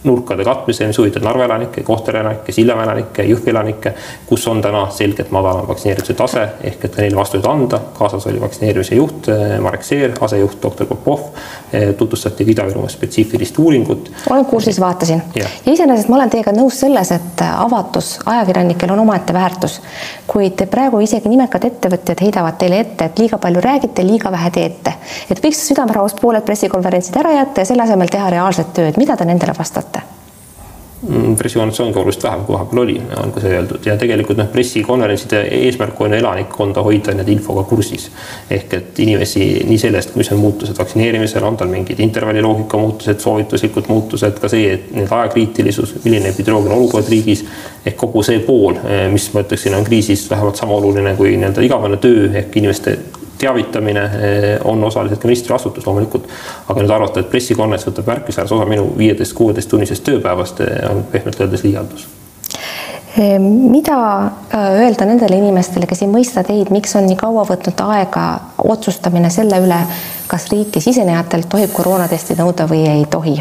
nurkade 0.04 0.44
katmise, 0.48 0.88
mis 0.88 0.98
huvitab 0.98 1.24
Narva 1.24 1.46
elanikke, 1.46 1.84
Kohtla 1.84 2.20
elanikke, 2.20 2.54
Sillamäe 2.56 2.86
elanikke, 2.88 3.24
Jõhvi 3.28 3.52
elanikke, 3.52 3.94
kus 4.30 4.48
on 4.48 4.62
täna 4.64 4.86
selgelt 4.96 5.32
madalam 5.36 5.68
vaktsineerimise 5.68 6.16
tase, 6.20 6.46
ehk 6.64 6.86
et 6.86 6.96
ka 6.96 7.04
neile 7.04 7.20
vastuseid 7.20 7.50
anda. 7.52 7.82
kaasas 7.98 8.28
oli 8.28 8.42
vaktsineerimise 8.42 8.96
juht 8.96 9.28
eh, 9.34 9.58
Marek 9.60 9.84
Seer, 9.84 10.16
asejuht 10.22 10.62
doktor 10.64 10.88
Popov. 10.88 11.28
Eh, 11.74 11.94
tutvustati 11.96 12.46
ka 12.46 12.52
Ida-Virumaa 12.52 12.90
spetsiifilist 12.90 13.60
uuringut. 13.60 14.12
olen 14.30 14.46
kursis, 14.46 14.80
vaatasin 14.80 15.22
ja, 15.36 15.46
ja 15.66 15.74
iseenesest 15.74 16.10
ma 16.10 16.16
olen 16.16 16.30
teiega 16.34 16.52
nõus 16.52 16.80
selles, 16.82 17.12
et 17.14 17.44
avatus 17.46 18.16
ajakirjanikel 18.26 18.90
on 18.90 19.04
omaette 19.06 19.34
väärtus, 19.34 19.78
kuid 20.28 20.66
praegu 20.72 21.04
isegi 21.06 21.30
nimekad 21.30 21.70
ettevõtjad 21.70 22.26
heidavad 22.26 22.58
teile 22.58 22.80
ette, 22.82 23.06
et 23.06 23.22
liiga 23.22 23.38
palju 23.38 23.62
räägite, 23.62 24.06
liiga 24.08 24.32
vähe 24.32 24.50
teete. 24.52 24.94
et 25.30 25.46
võiks 25.46 25.62
südamerahust 25.70 26.22
pooled 26.22 26.42
pressikonverentsid 26.42 27.22
ära 27.22 27.38
jätta 27.38 27.62
ja 27.62 27.70
selle 27.70 27.86
asemel 27.86 28.10
teha 28.10 28.30
reaalset 28.30 28.74
tööd, 28.74 28.98
mida 28.98 29.18
te 29.18 29.30
nendele 29.30 29.54
vastate? 29.58 30.02
Mm, 31.08 31.36
pressikonverents 31.36 31.80
ongi 31.80 32.00
oluliselt 32.00 32.24
vähem, 32.24 32.42
kui 32.44 32.54
vahepeal 32.54 32.82
oli, 32.82 32.96
on 33.24 33.30
ka 33.32 33.40
see 33.40 33.54
öeldud 33.56 33.86
ja 33.88 33.94
tegelikult 33.96 34.36
noh, 34.42 34.50
pressikonverentside 34.52 35.46
eesmärk 35.56 36.02
on 36.04 36.14
elanikkonda 36.18 36.82
hoida 36.84 37.14
nii-öelda 37.16 37.32
infoga 37.32 37.64
kursis. 37.70 38.10
ehk 38.52 38.74
et 38.76 39.00
inimesi 39.00 39.46
nii 39.68 39.78
sellest, 39.80 40.18
mis 40.20 40.32
on 40.36 40.42
muutused 40.44 40.76
vaktsineerimisel, 40.76 41.46
on 41.48 41.58
tal 41.58 41.72
mingid 41.72 42.02
intervalliloogika 42.04 42.78
muutused, 42.78 43.24
soovituslikud 43.24 43.88
muutused, 43.88 44.42
ka 44.44 44.52
see, 44.52 44.74
et 44.74 44.92
need 44.92 45.08
ajakriitilisus, 45.08 45.96
milline 46.04 46.34
epidemioloogiline 46.34 46.82
olukord 46.82 47.08
riigis. 47.16 47.46
ehk 47.86 47.96
kogu 47.96 48.24
see 48.24 48.44
pool, 48.44 48.76
eh, 48.84 49.08
mis 49.12 49.30
ma 49.34 49.46
ütleksin, 49.46 49.76
on 49.80 49.88
kriisis 49.88 50.28
vähemalt 50.30 50.60
sama 50.60 50.76
oluline 50.82 51.16
kui 51.16 51.32
nii-öelda 51.38 51.64
igapäevane 51.64 51.98
töö 52.04 52.28
ehk 52.34 52.58
inimeste 52.58 52.98
teavitamine 53.40 54.06
eh, 54.06 54.48
on 54.64 54.84
osaliselt 54.84 55.22
ka 55.22 55.28
ministri 55.32 55.54
vastutus 55.54 55.88
loomulikult. 55.88 56.30
aga 56.68 56.82
nüüd 56.82 56.96
arvata, 56.96 57.24
et 57.24 57.32
pressikonverents 57.32 57.88
võtab 57.90 58.14
märkimisväärse 58.14 58.56
osa 58.56 58.70
minu 58.70 58.92
viieteist, 58.98 59.34
kuueteist 59.38 59.70
tunnisest 59.72 60.08
tööpäevast, 60.08 60.64
eh, 60.66 60.82
on 60.92 61.06
pehmelt 61.12 61.42
öeldes 61.42 61.64
liialdus 61.64 62.08
Ehm, 63.18 63.42
mida 63.72 64.32
äh, 64.54 64.82
öelda 64.82 65.06
nendele 65.06 65.40
inimestele, 65.42 65.88
kes 65.90 66.04
ei 66.06 66.12
mõista 66.12 66.44
teid, 66.46 66.70
miks 66.70 66.94
on 66.96 67.08
nii 67.10 67.18
kaua 67.18 67.42
võtnud 67.50 67.82
aega 67.90 68.26
otsustamine 68.62 69.32
selle 69.34 69.58
üle, 69.66 69.80
kas 70.30 70.46
riiki 70.52 70.82
sisenejatelt 70.82 71.50
tohib 71.50 71.72
koroonatesti 71.74 72.38
nõuda 72.38 72.68
või 72.70 72.84
ei 72.88 73.06
tohi? 73.10 73.40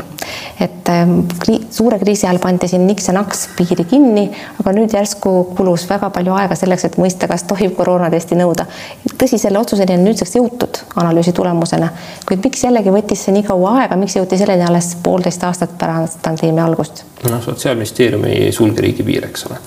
et 0.60 0.88
ehm, 0.92 1.20
kri 1.40 1.58
suure 1.72 1.98
kriisi 1.98 2.26
ajal 2.26 2.40
pandi 2.42 2.68
siin 2.68 2.86
niks 2.86 3.08
ja 3.08 3.14
naks 3.16 3.44
piiri 3.56 3.84
kinni, 3.88 4.24
aga 4.60 4.72
nüüd 4.76 4.92
järsku 4.92 5.32
kulus 5.56 5.86
väga 5.88 6.10
palju 6.14 6.34
aega 6.36 6.56
selleks, 6.58 6.84
et 6.88 6.98
mõista, 7.00 7.28
kas 7.30 7.46
tohib 7.48 7.76
koroonatesti 7.78 8.36
nõuda. 8.38 8.66
tõsi, 9.14 9.38
selle 9.40 9.60
otsuseni 9.60 9.96
on 9.96 10.04
nüüdseks 10.08 10.36
jõutud 10.36 10.82
analüüsi 11.00 11.32
tulemusena, 11.36 11.92
kuid 12.28 12.44
miks 12.44 12.64
jällegi 12.64 12.92
võttis 12.94 13.24
see 13.24 13.36
nii 13.36 13.46
kaua 13.48 13.76
aega, 13.82 13.96
miks 14.00 14.18
jõuti 14.18 14.40
selleni 14.40 14.66
alles 14.66 14.94
poolteist 15.02 15.44
aastat 15.48 15.78
pärast 15.78 16.20
pandeemia 16.24 16.66
algust? 16.66 17.04
noh, 17.30 17.40
Sotsiaalministeerium 17.44 18.24
ei 18.28 18.52
sulge 18.52 18.84
riigipiire, 18.84 19.30
eks 19.30 19.46
ole 19.48 19.62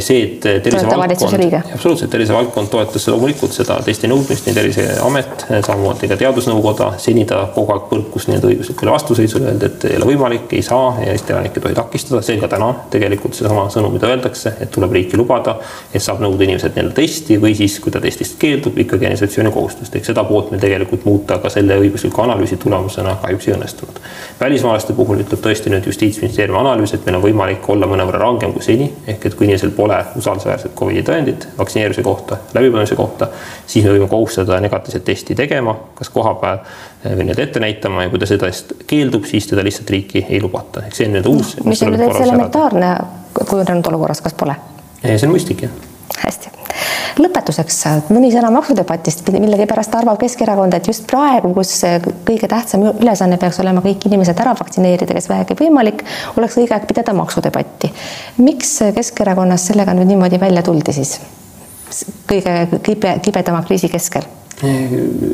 see, 0.00 0.22
et 0.22 0.40
tervisevaldkond, 0.62 1.56
absoluutselt, 1.74 2.10
tervisevaldkond 2.10 2.70
toetas 2.72 3.08
loomulikult 3.08 3.52
seda 3.54 3.78
testi 3.84 4.08
nõudmist, 4.10 4.46
nii 4.46 4.56
Terviseamet, 4.56 5.46
eh, 5.50 5.62
samamoodi 5.64 6.08
ka 6.10 6.16
Teadusnõukoda, 6.20 6.92
seni 7.02 7.24
ta 7.28 7.42
kogu 7.54 7.74
aeg 7.74 7.88
põrkus 7.90 8.26
nii-öelda 8.28 8.50
õiguslikule 8.52 8.94
vastuseisule, 8.94 9.50
öeldi, 9.52 9.68
et 9.70 9.86
ei 9.90 9.96
ole 9.98 10.08
võimalik, 10.12 10.52
ei 10.56 10.62
saa 10.62 10.94
ja 11.02 11.12
Eesti 11.12 11.34
elanikke 11.34 11.60
ei 11.60 11.66
tohi 11.66 11.78
takistada, 11.78 12.22
see 12.22 12.38
ka 12.40 12.48
täna 12.52 12.72
tegelikult 12.92 13.36
seesama 13.36 13.66
sõnum, 13.72 13.92
mida 13.96 14.10
öeldakse, 14.10 14.54
et 14.60 14.70
tuleb 14.74 14.94
riiki 14.96 15.18
lubada, 15.20 15.56
et 15.92 16.02
saab 16.02 16.22
nõuda 16.24 16.46
inimeselt 16.46 16.76
nii-öelda 16.76 16.96
testi 16.96 17.38
või 17.42 17.54
siis, 17.58 17.78
kui 17.82 17.92
ta 17.92 18.00
testist 18.00 18.38
keeldub, 18.40 18.78
ikkagi 18.78 19.08
eneseisolatsiooni 19.10 19.52
kohustust, 19.54 19.96
ehk 19.96 20.08
seda 20.08 20.24
poolt 20.28 20.52
meil 20.52 20.62
tegelikult 20.62 21.04
muuta 21.08 21.38
ka 21.42 21.52
selle 21.52 21.78
õigusliku 21.82 22.24
analüüsi 22.24 22.58
tulemusena 22.62 23.16
kahjuks 23.22 23.48
ei 23.48 23.56
õnnestunud. 23.56 24.00
välismaalaste 24.40 24.92
puhul 24.92 25.22
ütleb 25.24 25.42
tõesti 25.42 25.72
nüüd 25.72 25.86
Justiitsministeeriumi 25.86 26.60
analüüs, 26.60 26.94
et 26.94 27.06
meil 27.06 27.18
on 27.18 27.24
võimalik 27.24 27.68
olla 27.72 27.86
mõnevõrra 27.86 28.22
rangem 28.24 28.52
kui 28.52 28.62
seni, 28.62 28.90
ehk 29.06 29.26
et 29.26 29.34
kui 29.34 29.46
inimesel 29.46 29.65
pole 29.76 29.98
usaldusväärset 30.16 30.74
Covidi 30.76 31.02
tõendit 31.06 31.48
vaktsineerimise 31.58 32.02
kohta, 32.06 32.38
läbipõlemise 32.54 32.98
kohta, 32.98 33.28
siis 33.66 33.84
me 33.86 33.94
võime 33.94 34.08
kohustada 34.10 34.60
negatiivset 34.60 35.04
testi 35.04 35.34
tegema, 35.38 35.76
kas 35.98 36.10
koha 36.14 36.34
peal 36.42 36.60
eh, 36.60 37.12
või 37.12 37.26
nii-öelda 37.28 37.46
ette 37.46 37.62
näitama 37.62 38.06
ja 38.06 38.12
kui 38.12 38.22
ta 38.22 38.28
sellest 38.30 38.76
keeldub, 38.86 39.26
siis 39.30 39.48
teda 39.50 39.64
lihtsalt 39.66 39.90
riiki 39.94 40.26
ei 40.28 40.42
lubata, 40.42 40.84
ehk 40.86 40.98
see 40.98 41.08
on 41.10 41.18
nüüd 41.18 41.30
uus 41.32 41.56
no,. 41.58 41.70
mis 41.70 41.82
on 41.86 41.98
täitsa 41.98 42.24
elementaarne 42.28 42.94
kujunenud 43.42 43.92
olukorras, 43.92 44.24
kas 44.24 44.36
pole? 44.38 44.58
see 45.02 45.26
on 45.28 45.36
mõistlik, 45.36 45.66
jah. 45.68 45.82
hästi 46.22 46.65
lõpetuseks 47.20 47.78
mõni 48.12 48.30
sõna 48.34 48.50
maksudebatist, 48.54 49.28
millegipärast 49.34 49.94
arvab 49.98 50.20
Keskerakond, 50.20 50.76
et 50.76 50.88
just 50.90 51.06
praegu, 51.10 51.52
kus 51.56 51.72
kõige 52.28 52.48
tähtsam 52.50 52.86
ülesanne 52.92 53.38
peaks 53.40 53.60
olema 53.64 53.82
kõik 53.84 54.08
inimesed 54.08 54.40
ära 54.44 54.54
vaktsineerida, 54.58 55.16
kes 55.16 55.28
vähegi 55.32 55.58
võimalik, 55.58 56.04
oleks 56.36 56.58
õige 56.60 56.76
aeg 56.76 56.88
pidada 56.90 57.16
maksudebatti. 57.16 57.92
miks 58.38 58.78
Keskerakonnas 58.94 59.68
sellega 59.70 59.94
nüüd 59.96 60.12
niimoodi 60.12 60.40
välja 60.40 60.62
tuldi 60.62 60.92
siis? 60.92 61.18
kõige 62.26 62.80
kibe, 62.82 63.18
kibedama 63.22 63.62
kriisi 63.62 63.88
keskel 63.88 64.26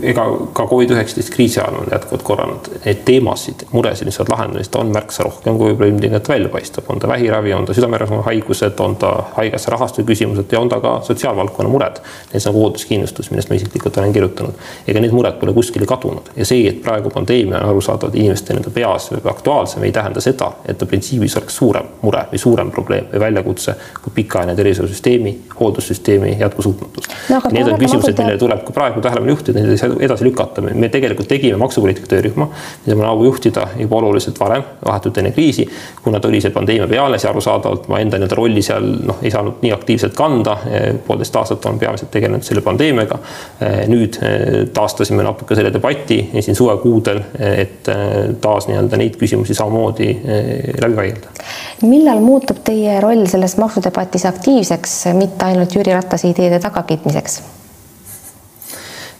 ega 0.03 0.25
ka 0.53 0.65
Covid-19 0.67 1.31
kriisi 1.35 1.61
ajal 1.61 1.75
on 1.75 1.87
jätkuvalt 1.93 2.23
korranud, 2.27 2.69
neid 2.85 3.05
teemasid, 3.07 3.67
muresid, 3.71 4.09
mis 4.09 4.17
saavad 4.19 4.33
lahendamist, 4.35 4.75
on 4.75 4.91
märksa 4.91 5.23
rohkem, 5.23 5.59
kui 5.59 5.71
võib-olla 5.71 5.93
ilmtingimata 5.93 6.33
välja 6.33 6.49
paistab, 6.51 6.89
on 6.91 6.99
ta 6.99 7.09
vähiravi, 7.09 7.53
on 7.55 7.69
ta 7.69 7.77
südame-rasva 7.77 8.19
haigused, 8.27 8.81
on 8.83 8.97
ta 8.99 9.13
haigekassa 9.37 9.71
rahastuse 9.71 10.07
küsimused 10.09 10.53
ja 10.53 10.61
on 10.61 10.69
ta 10.69 10.81
ka 10.83 10.97
sotsiaalvaldkonna 11.07 11.71
mured. 11.71 12.01
näiteks 12.25 12.49
nagu 12.49 12.65
hoolduskindlustus, 12.65 13.31
millest 13.31 13.51
ma 13.51 13.57
isiklikult 13.61 13.99
olen 14.03 14.13
kirjutanud. 14.13 14.59
ega 14.89 15.01
need 15.01 15.15
mured 15.15 15.39
pole 15.39 15.53
kuskile 15.53 15.87
kadunud 15.87 16.33
ja 16.37 16.47
see, 16.47 16.67
et 16.69 16.83
praegu 16.83 17.11
pandeemia 17.11 17.61
on 17.61 17.69
arusaadavalt 17.69 18.19
inimeste 18.19 18.55
nii-öelda 18.55 18.75
peas 18.75 19.11
aktuaalsem, 19.25 19.83
ei 19.83 19.93
tähenda 19.93 20.21
seda, 20.21 20.51
et 20.67 20.79
ta 20.79 20.87
printsiibis 20.87 21.37
oleks 21.39 21.57
suurem 21.57 21.95
mure 22.03 22.25
või 22.33 22.39
suurem 22.39 22.71
probleem 22.71 23.07
või 23.13 23.21
väljakutse 23.21 23.77
kui 24.03 24.13
pikaajaline 24.15 24.57
tervishoiusüsteemi, 24.57 25.39
hooldussüsteemi 25.61 26.37
jätkusuutmatus 26.41 27.09
no,. 27.31 27.41
Need 27.53 27.69
on 27.69 27.79
küsimused, 27.79 28.19
millele 28.19 28.39
tuleb 28.39 28.65
ka 28.67 28.73
praegu 28.73 29.01
tähelepanu 29.01 29.12
tähelepanu 29.13 29.33
juhtida, 29.33 29.61
neid 29.61 29.71
ei 29.71 29.79
saa 29.79 29.91
edasi 30.01 30.25
lükata. 30.25 30.63
me 30.63 30.89
tegelikult 30.89 31.29
tegime 31.29 31.57
maksupoliitika 31.57 32.07
töörühma, 32.07 32.49
mida 32.87 32.97
mul 32.97 33.05
on 33.05 33.11
au 33.11 33.25
juhtida 33.25 33.67
juba 33.79 33.97
oluliselt 33.97 34.41
varem, 34.41 34.63
vahetult 34.85 35.19
enne 35.19 35.33
kriisi, 35.33 35.69
kuna 36.03 36.21
tuli 36.21 36.41
see 36.41 36.51
pandeemia 36.51 36.89
peale, 36.89 37.19
siis 37.19 37.31
arusaadavalt 37.31 37.89
ma 37.93 38.01
enda 38.01 38.19
nii-öelda 38.19 38.39
rolli 38.39 38.63
seal 38.63 38.89
noh, 39.07 39.21
ei 39.23 39.31
saanud 39.31 39.63
nii 39.63 39.73
aktiivselt 39.73 40.17
kanda. 40.17 40.57
poolteist 41.07 41.37
aastat 41.37 41.67
olen 41.67 41.79
peamiselt 41.79 42.11
tegelenud 42.11 42.43
selle 42.43 42.63
pandeemiaga. 42.65 43.19
nüüd 43.89 44.19
taastasime 44.75 45.23
natuke 45.23 45.55
selle 45.59 45.73
debati 45.73 46.21
siin 46.41 46.57
suvekuudel, 46.57 47.21
et 47.39 47.91
taas 48.41 48.69
nii-öelda 48.69 49.01
neid 49.01 49.17
küsimusi 49.21 49.55
samamoodi 49.55 50.11
läbi 50.81 50.97
vaielda. 50.97 51.35
millal 51.83 52.21
muutub 52.25 52.63
teie 52.65 53.01
roll 53.01 53.27
selles 53.27 53.57
maksudebatis 53.61 54.27
aktiivseks, 54.27 55.03
mitte 55.19 55.51
ainult 55.51 55.75
Jüri 55.75 55.93
Ratase 55.93 56.31
ideede 56.31 56.61
tagakiitmiseks? 56.63 57.43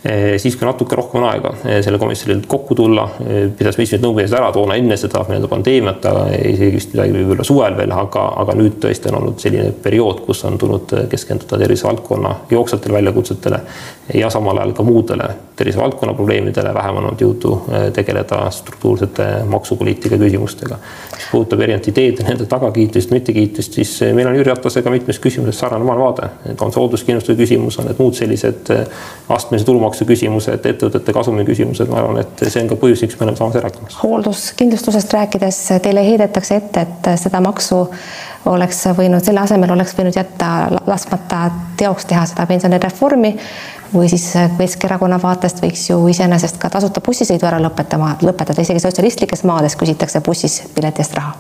Eh, 0.05 0.39
siis, 0.39 0.57
kui 0.59 0.67
natuke 0.67 0.97
rohkem 0.99 1.21
on 1.21 1.29
aega 1.29 1.53
eh, 1.63 1.77
selle 1.85 1.99
komisjonil 2.03 2.41
kokku 2.51 2.75
tulla, 2.75 3.05
eh, 3.23 3.45
pidas 3.55 3.77
mitmed 3.79 4.03
nõupidamised 4.03 4.35
ära 4.35 4.49
toona 4.51 4.75
enne 4.75 4.97
seda 4.99 5.21
nii-öelda 5.29 5.51
pandeemiat, 5.53 6.09
isegi 6.43 6.71
vist 6.75 6.97
midagi 6.97 7.15
võib-olla 7.15 7.47
suvel 7.47 7.77
veel, 7.79 7.95
aga, 7.95 8.25
aga 8.43 8.57
nüüd 8.59 8.81
tõesti 8.83 9.13
on 9.13 9.21
olnud 9.21 9.39
selline 9.39 9.71
periood, 9.85 10.25
kus 10.27 10.43
on 10.49 10.59
tulnud 10.59 10.91
keskenduda 11.13 11.61
tervisevaldkonna 11.61 12.33
jooksvatele 12.51 12.97
väljakutsetele 12.99 13.61
ja 14.19 14.31
samal 14.35 14.59
ajal 14.59 14.75
ka 14.75 14.87
muudele 14.89 15.29
tervisevaldkonna 15.63 16.17
probleemidele, 16.19 16.75
vähem 16.75 16.99
on 16.99 17.07
olnud 17.07 17.23
jõudu 17.23 17.53
tegeleda 17.95 18.41
struktuursete 18.51 19.29
maksupoliitika 19.47 20.19
küsimustega. 20.19 20.81
mis 21.15 21.29
puudutab 21.31 21.61
erinevate 21.63 21.93
ideede, 21.93 22.27
nende 22.27 22.49
tagakiitmist, 22.51 23.15
mittekiitmist, 23.15 23.79
siis 23.79 23.95
meil 24.17 24.27
on 24.27 24.35
Jüri 24.35 24.51
Ratasega 24.51 24.91
mitmes 24.91 25.23
küsimuses 25.23 25.63
sarnane 25.63 25.87
maailmavaade, 25.87 26.31
et 26.51 26.67
on 26.67 26.75
see 26.75 26.83
hoolduskindlustuse 26.83 27.39
küsimus, 27.39 27.79
on 27.79 27.87
need 27.87 28.03
muud 28.03 28.19
sellised 28.19 28.73
astmelise 29.29 29.69
tulumaksu 29.69 29.92
tulumaksu 29.93 30.07
küsimused, 30.09 30.65
ettevõtete 30.67 31.13
kasumi 31.13 31.45
küsimused, 31.45 31.89
ma 31.91 32.01
arvan, 32.01 32.21
et 32.23 32.45
see 32.49 32.63
on 32.63 32.71
ka 32.71 32.79
põhjus, 32.81 33.03
miks 33.05 33.19
me 33.19 33.27
oleme 33.27 33.37
samas 33.37 33.57
erakonnas. 33.61 33.99
hoolduskindlustusest 34.03 35.13
rääkides 35.13 35.59
teile 35.83 36.05
heidetakse 36.07 36.57
ette, 36.57 36.81
et 36.87 37.11
seda 37.21 37.41
maksu 37.41 37.83
oleks 38.47 38.85
võinud, 38.97 39.23
selle 39.25 39.43
asemel 39.43 39.71
oleks 39.71 39.95
võinud 39.99 40.17
jätta 40.17 40.49
laskmata 40.87 41.45
teoks 41.77 42.09
teha 42.09 42.25
seda 42.27 42.47
pensionireformi 42.47 43.37
või 43.93 44.09
siis 44.09 44.33
Keskerakonna 44.59 45.21
vaatest 45.23 45.61
võiks 45.63 45.85
ju 45.91 46.01
iseenesest 46.09 46.59
ka 46.59 46.71
tasuta 46.73 47.05
bussisõidu 47.05 47.47
ära 47.47 47.61
lõpetama, 47.61 48.17
lõpetada, 48.23 48.65
isegi 48.65 48.81
sotsialistlikes 48.81 49.45
maades 49.45 49.77
küsitakse 49.77 50.25
bussis 50.25 50.63
pileti 50.75 51.05
eest 51.05 51.19
raha 51.19 51.37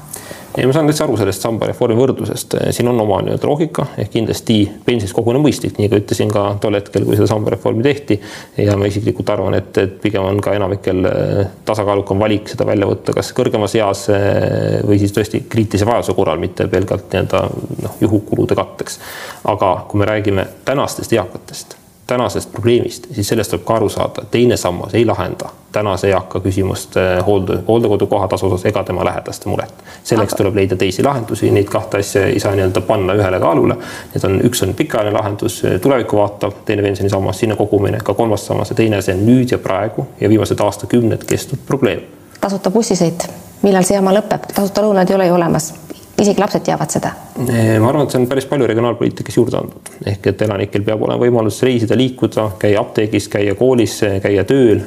ei, 0.56 0.66
ma 0.66 0.72
saan 0.74 0.88
täitsa 0.88 1.06
aru 1.06 1.16
sellest 1.16 1.44
samba 1.44 1.68
reformi 1.70 1.96
võrdlusest, 1.96 2.56
siin 2.76 2.90
on 2.90 3.00
oma 3.00 3.20
nii-öelda 3.24 3.48
loogika 3.48 3.86
ehk 4.00 4.12
kindlasti 4.16 4.56
pensionist 4.84 5.16
kogune 5.16 5.40
mõistlik, 5.42 5.78
nii 5.78 5.88
kui 5.88 6.02
ütlesin 6.02 6.32
ka 6.32 6.44
tol 6.62 6.76
hetkel, 6.76 7.06
kui 7.08 7.16
seda 7.16 7.28
samba 7.30 7.54
reformi 7.54 7.84
tehti. 7.86 8.18
ja 8.60 8.76
ma 8.78 8.88
isiklikult 8.90 9.32
arvan, 9.32 9.56
et, 9.58 9.72
et 9.80 9.98
pigem 10.02 10.26
on 10.28 10.40
ka 10.44 10.56
enamikel 10.58 11.08
äh, 11.08 11.42
tasakaalukam 11.68 12.20
valik 12.20 12.52
seda 12.52 12.68
välja 12.68 12.88
võtta, 12.90 13.16
kas 13.16 13.32
kõrgemas 13.36 13.76
eas 13.80 14.06
äh, 14.12 14.80
või 14.86 15.00
siis 15.02 15.16
tõesti 15.16 15.44
kriitilise 15.48 15.88
vajaduse 15.88 16.16
korral, 16.18 16.40
mitte 16.42 16.68
pelgalt 16.72 17.08
nii-öelda 17.12 17.44
noh, 17.86 18.00
juhukulude 18.04 18.58
katteks. 18.58 19.00
aga 19.48 19.76
kui 19.88 20.02
me 20.02 20.10
räägime 20.12 20.48
tänastest 20.68 21.16
eakatest 21.16 21.81
tänasest 22.06 22.52
probleemist, 22.52 23.06
siis 23.12 23.28
sellest 23.28 23.50
tuleb 23.50 23.64
ka 23.64 23.74
aru 23.74 23.88
saada, 23.88 24.24
teine 24.30 24.56
sammas 24.56 24.94
ei 24.94 25.06
lahenda 25.06 25.48
tänase 25.72 26.08
eaka 26.08 26.40
küsimust 26.40 26.96
eh, 26.96 27.26
hoolde, 27.26 27.58
hooldekodukoha 27.68 28.28
tasu 28.28 28.46
osas 28.46 28.66
ega 28.66 28.84
tema 28.84 29.04
lähedaste 29.04 29.48
muret. 29.48 29.72
selleks 30.04 30.32
Aga... 30.32 30.38
tuleb 30.38 30.54
leida 30.54 30.76
teisi 30.76 31.02
lahendusi, 31.02 31.50
neid 31.50 31.70
kahte 31.72 31.98
asja 31.98 32.26
ei 32.26 32.40
saa 32.40 32.52
nii-öelda 32.54 32.80
panna 32.80 33.14
ühele 33.16 33.40
kaalule. 33.40 33.76
Need 34.14 34.26
on, 34.28 34.40
üks 34.48 34.62
on 34.66 34.74
pikaajaline 34.74 35.16
lahendus, 35.16 35.62
eh, 35.64 35.78
tulevikku 35.80 36.16
vaatav, 36.16 36.58
teine 36.68 36.82
pensionisammas, 36.82 37.38
sinna 37.38 37.56
kogumine, 37.56 38.02
ka 38.04 38.14
kolmas 38.14 38.46
sammas 38.46 38.74
ja 38.74 38.76
teine, 38.76 39.02
see 39.02 39.16
on 39.16 39.24
nüüd 39.26 39.54
ja 39.54 39.58
praegu 39.58 40.06
ja 40.20 40.28
viimased 40.28 40.60
aastakümned 40.60 41.24
kestnud 41.24 41.64
probleem. 41.66 42.04
tasuta 42.40 42.70
bussisõit, 42.70 43.28
millal 43.62 43.86
see 43.88 43.96
jama 43.96 44.14
lõpeb, 44.18 44.50
tasuta 44.54 44.84
lõunad 44.84 45.10
ei 45.10 45.16
ole 45.16 45.30
ju 45.30 45.40
olemas 45.40 45.72
isegi 46.20 46.40
lapsed 46.40 46.64
teavad 46.66 46.92
seda? 46.92 47.12
ma 47.32 47.88
arvan, 47.88 48.04
et 48.04 48.12
see 48.12 48.20
on 48.20 48.26
päris 48.28 48.44
palju 48.50 48.66
regionaalpoliitikas 48.68 49.36
juurde 49.38 49.56
andnud, 49.58 49.90
ehk 50.10 50.26
et 50.32 50.42
elanikel 50.44 50.84
peab 50.86 51.00
olema 51.06 51.22
võimalus 51.22 51.62
reisida, 51.64 51.96
liikuda, 51.98 52.44
käia 52.60 52.82
apteegis, 52.82 53.28
käia 53.32 53.54
koolis, 53.58 53.96
käia 54.22 54.44
tööl 54.48 54.82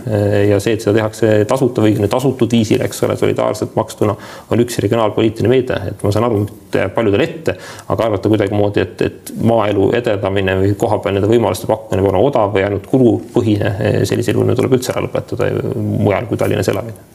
ja 0.50 0.60
see, 0.64 0.76
et 0.78 0.86
seda 0.86 1.00
tehakse 1.00 1.32
tasuta 1.50 1.82
või 1.82 1.92
õigemini 1.94 2.12
tasutud 2.12 2.54
viisil, 2.54 2.84
eks 2.86 3.02
ole, 3.08 3.18
solidaarselt 3.20 3.74
makstuna, 3.78 4.16
on 4.54 4.62
üks 4.64 4.78
regionaalpoliitiline 4.86 5.52
meede, 5.52 5.80
et 5.92 6.06
ma 6.06 6.14
saan 6.14 6.28
aru, 6.30 6.44
et 6.46 6.80
jääb 6.84 6.94
paljudele 6.96 7.28
ette, 7.28 7.58
aga 7.90 8.08
arvata 8.12 8.32
kuidagimoodi, 8.32 8.86
et, 8.86 9.04
et 9.10 9.34
maaelu 9.42 9.90
edendamine 9.98 10.60
või 10.62 10.78
kohapeal 10.86 11.18
nende 11.18 11.32
võimaluste 11.32 11.70
pakkumine 11.72 12.04
peab 12.04 12.14
olema 12.14 12.30
odav 12.30 12.54
või 12.56 12.68
ainult 12.70 12.88
kulupõhine, 12.94 13.76
sellisel 14.06 14.38
juhul 14.38 14.54
tuleb 14.56 14.78
üldse 14.78 14.94
ära 14.94 15.04
lõpetada 15.08 15.50
mujal 15.76 16.30
kui 16.30 16.40
Tallinnas 16.40 16.70
elamine 16.72 17.15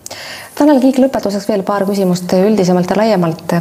Tanel 0.59 0.81
Kiik, 0.83 0.99
lõpetuseks 1.01 1.47
veel 1.49 1.63
paar 1.65 1.87
küsimust 1.89 2.33
üldisemalt 2.37 2.91
ja 2.91 2.97
laiemalt. 2.99 3.55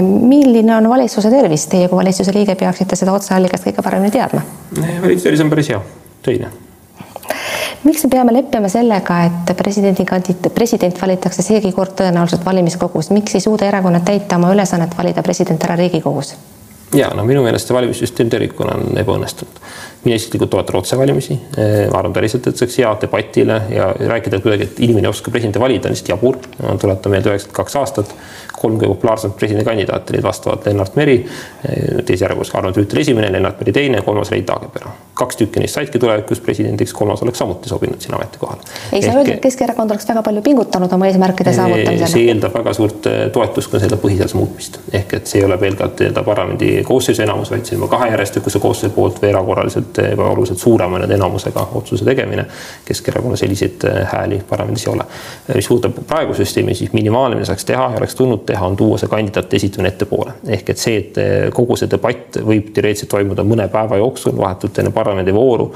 milline 0.00 0.76
on 0.76 0.88
valitsuse 0.88 1.30
tervis, 1.30 1.66
teie 1.66 1.88
kui 1.88 1.98
valitsuse 1.98 2.32
liige 2.32 2.54
peaksite 2.54 2.96
seda 2.96 3.12
otseallikast 3.12 3.66
kõige 3.68 3.84
paremini 3.84 4.14
teadma? 4.14 4.40
valitsuse 4.78 5.28
tervis 5.28 5.44
on 5.44 5.50
päris 5.50 5.68
hea, 5.68 5.80
töine. 6.22 6.48
miks 7.84 8.04
me 8.04 8.10
peame 8.10 8.32
leppima 8.32 8.68
sellega, 8.72 9.20
et 9.28 9.56
presidendi 9.56 10.08
kandid-, 10.08 10.50
president 10.54 11.02
valitakse 11.02 11.42
seegi 11.42 11.72
kord 11.72 11.92
tõenäoliselt 12.00 12.44
valimiskogus, 12.44 13.10
miks 13.10 13.34
ei 13.34 13.44
suuda 13.44 13.68
erakonnad 13.68 14.04
täita 14.08 14.40
oma 14.40 14.52
ülesannet 14.54 14.96
valida 14.98 15.22
president 15.22 15.64
ära 15.68 15.76
Riigikogus? 15.76 16.36
ja 16.94 17.10
no 17.14 17.24
minu 17.24 17.42
meelest 17.42 17.68
see 17.68 17.76
valimissüsteem 17.76 18.30
tervikuna 18.30 18.76
on 18.78 18.98
ebaõnnestunud. 19.02 19.60
Mina 20.06 20.16
isiklikult 20.20 20.50
toetan 20.54 20.80
otsevalimisi, 20.80 21.38
ma 21.56 21.98
arvan 21.98 22.14
päriselt, 22.16 22.46
et 22.46 22.56
see 22.56 22.66
oleks 22.66 22.78
hea 22.82 22.94
debatile 23.02 23.60
ja 23.74 23.90
rääkida 24.14 24.40
kuidagi, 24.44 24.70
et 24.70 24.82
inimene 24.86 25.08
ei 25.08 25.12
oska 25.12 25.34
presidenti 25.34 25.62
valida, 25.62 25.90
on 25.90 25.96
lihtsalt 25.96 26.14
jabur. 26.14 26.40
tuletan 26.80 27.12
meelde 27.12 27.32
üheksakümmend 27.32 27.60
kaks 27.62 27.76
aastat 27.82 28.14
kolm 28.56 28.78
kõige 28.80 28.94
populaarsemat 28.94 29.36
presidendikandidaati 29.38 30.14
olid 30.14 30.24
vastavalt 30.24 30.66
Lennart 30.66 30.96
Meri, 30.96 31.16
teises 31.62 32.22
järjekorras 32.24 32.52
Arnold 32.56 32.78
Rüütel 32.80 33.02
esimene, 33.02 33.30
Lennart 33.32 33.60
Meri 33.60 33.74
teine, 33.76 34.00
kolmas 34.06 34.32
Rein 34.32 34.46
Taagepera. 34.48 34.92
kaks 35.16 35.38
tükki 35.40 35.60
neist 35.62 35.78
saidki 35.78 35.98
tulevikus 35.98 36.40
presidendiks, 36.44 36.92
kolmas 36.92 37.22
oleks 37.24 37.38
samuti 37.40 37.68
sobinud 37.68 38.00
sinna 38.00 38.18
ametikohale. 38.18 38.60
ei 38.92 39.02
saa 39.02 39.14
öelda, 39.16 39.34
et 39.34 39.40
Keskerakond 39.40 39.90
oleks 39.90 40.08
väga 40.08 40.22
palju 40.22 40.42
pingutanud 40.42 40.92
oma 40.92 41.06
eesmärkide 41.06 41.52
saavutamisel. 41.56 42.12
see 42.12 42.26
eeldab 42.32 42.54
väga 42.58 42.74
suurt 42.76 43.08
eh, 43.12 43.22
toetust, 43.32 43.70
kui 43.70 43.80
see 43.80 43.88
eeldab 43.88 44.02
põhiseaduse 44.04 44.36
muutmist. 44.36 44.80
ehk 44.92 45.14
et 45.20 45.32
see 45.32 45.40
ei 45.40 45.46
ole 45.48 45.58
pelgalt 45.58 46.00
nii-öelda 46.00 46.24
parlamendi 46.26 46.72
koosseisu 46.84 47.24
enamus, 47.24 47.50
vaid 47.54 47.64
see 47.68 47.80
on 47.80 47.88
kahe 47.88 48.10
järjestikuse 48.12 48.60
koosseisu 48.60 48.94
poolt 48.94 49.22
või 49.22 49.32
erakorraliselt 49.32 49.95
eh, 49.98 50.10
juba 50.10 50.30
oluliselt 50.30 50.58
suurema 50.58 50.98
nüüd 51.02 51.12
enamusega 51.16 51.68
otsuse 51.74 52.04
tegemine. 52.04 52.46
Keskerakonnal 52.84 53.38
selliseid 53.40 53.84
eh, 53.88 54.02
hääli 54.12 54.40
parlamendis 54.48 54.86
ei 54.86 54.92
ole. 54.92 55.06
mis 55.54 55.68
puudutab 55.68 56.02
praeguse 56.06 56.44
süsteemi, 56.44 56.74
siis 56.74 56.92
minimaalne, 56.92 57.36
mida 57.36 57.46
saaks 57.46 57.64
teha 57.64 57.90
ja 57.92 58.00
oleks 58.00 58.14
tulnud 58.14 58.44
teha, 58.46 58.66
on 58.66 58.76
tuua 58.76 58.98
see 58.98 59.08
kandidaatide 59.08 59.56
esitamine 59.56 59.92
ettepoole. 59.94 60.32
ehk 60.56 60.70
et 60.70 60.82
see, 60.82 60.96
et 61.02 61.18
eh, 61.18 61.34
kogu 61.54 61.76
see 61.76 61.90
debatt 61.90 62.40
võib 62.40 62.72
teoreetiliselt 62.74 63.10
toimuda 63.10 63.44
mõne 63.44 63.68
päeva 63.72 64.00
jooksul, 64.00 64.36
vahetult 64.38 64.78
enne 64.78 64.90
parlamendivooru, 64.94 65.68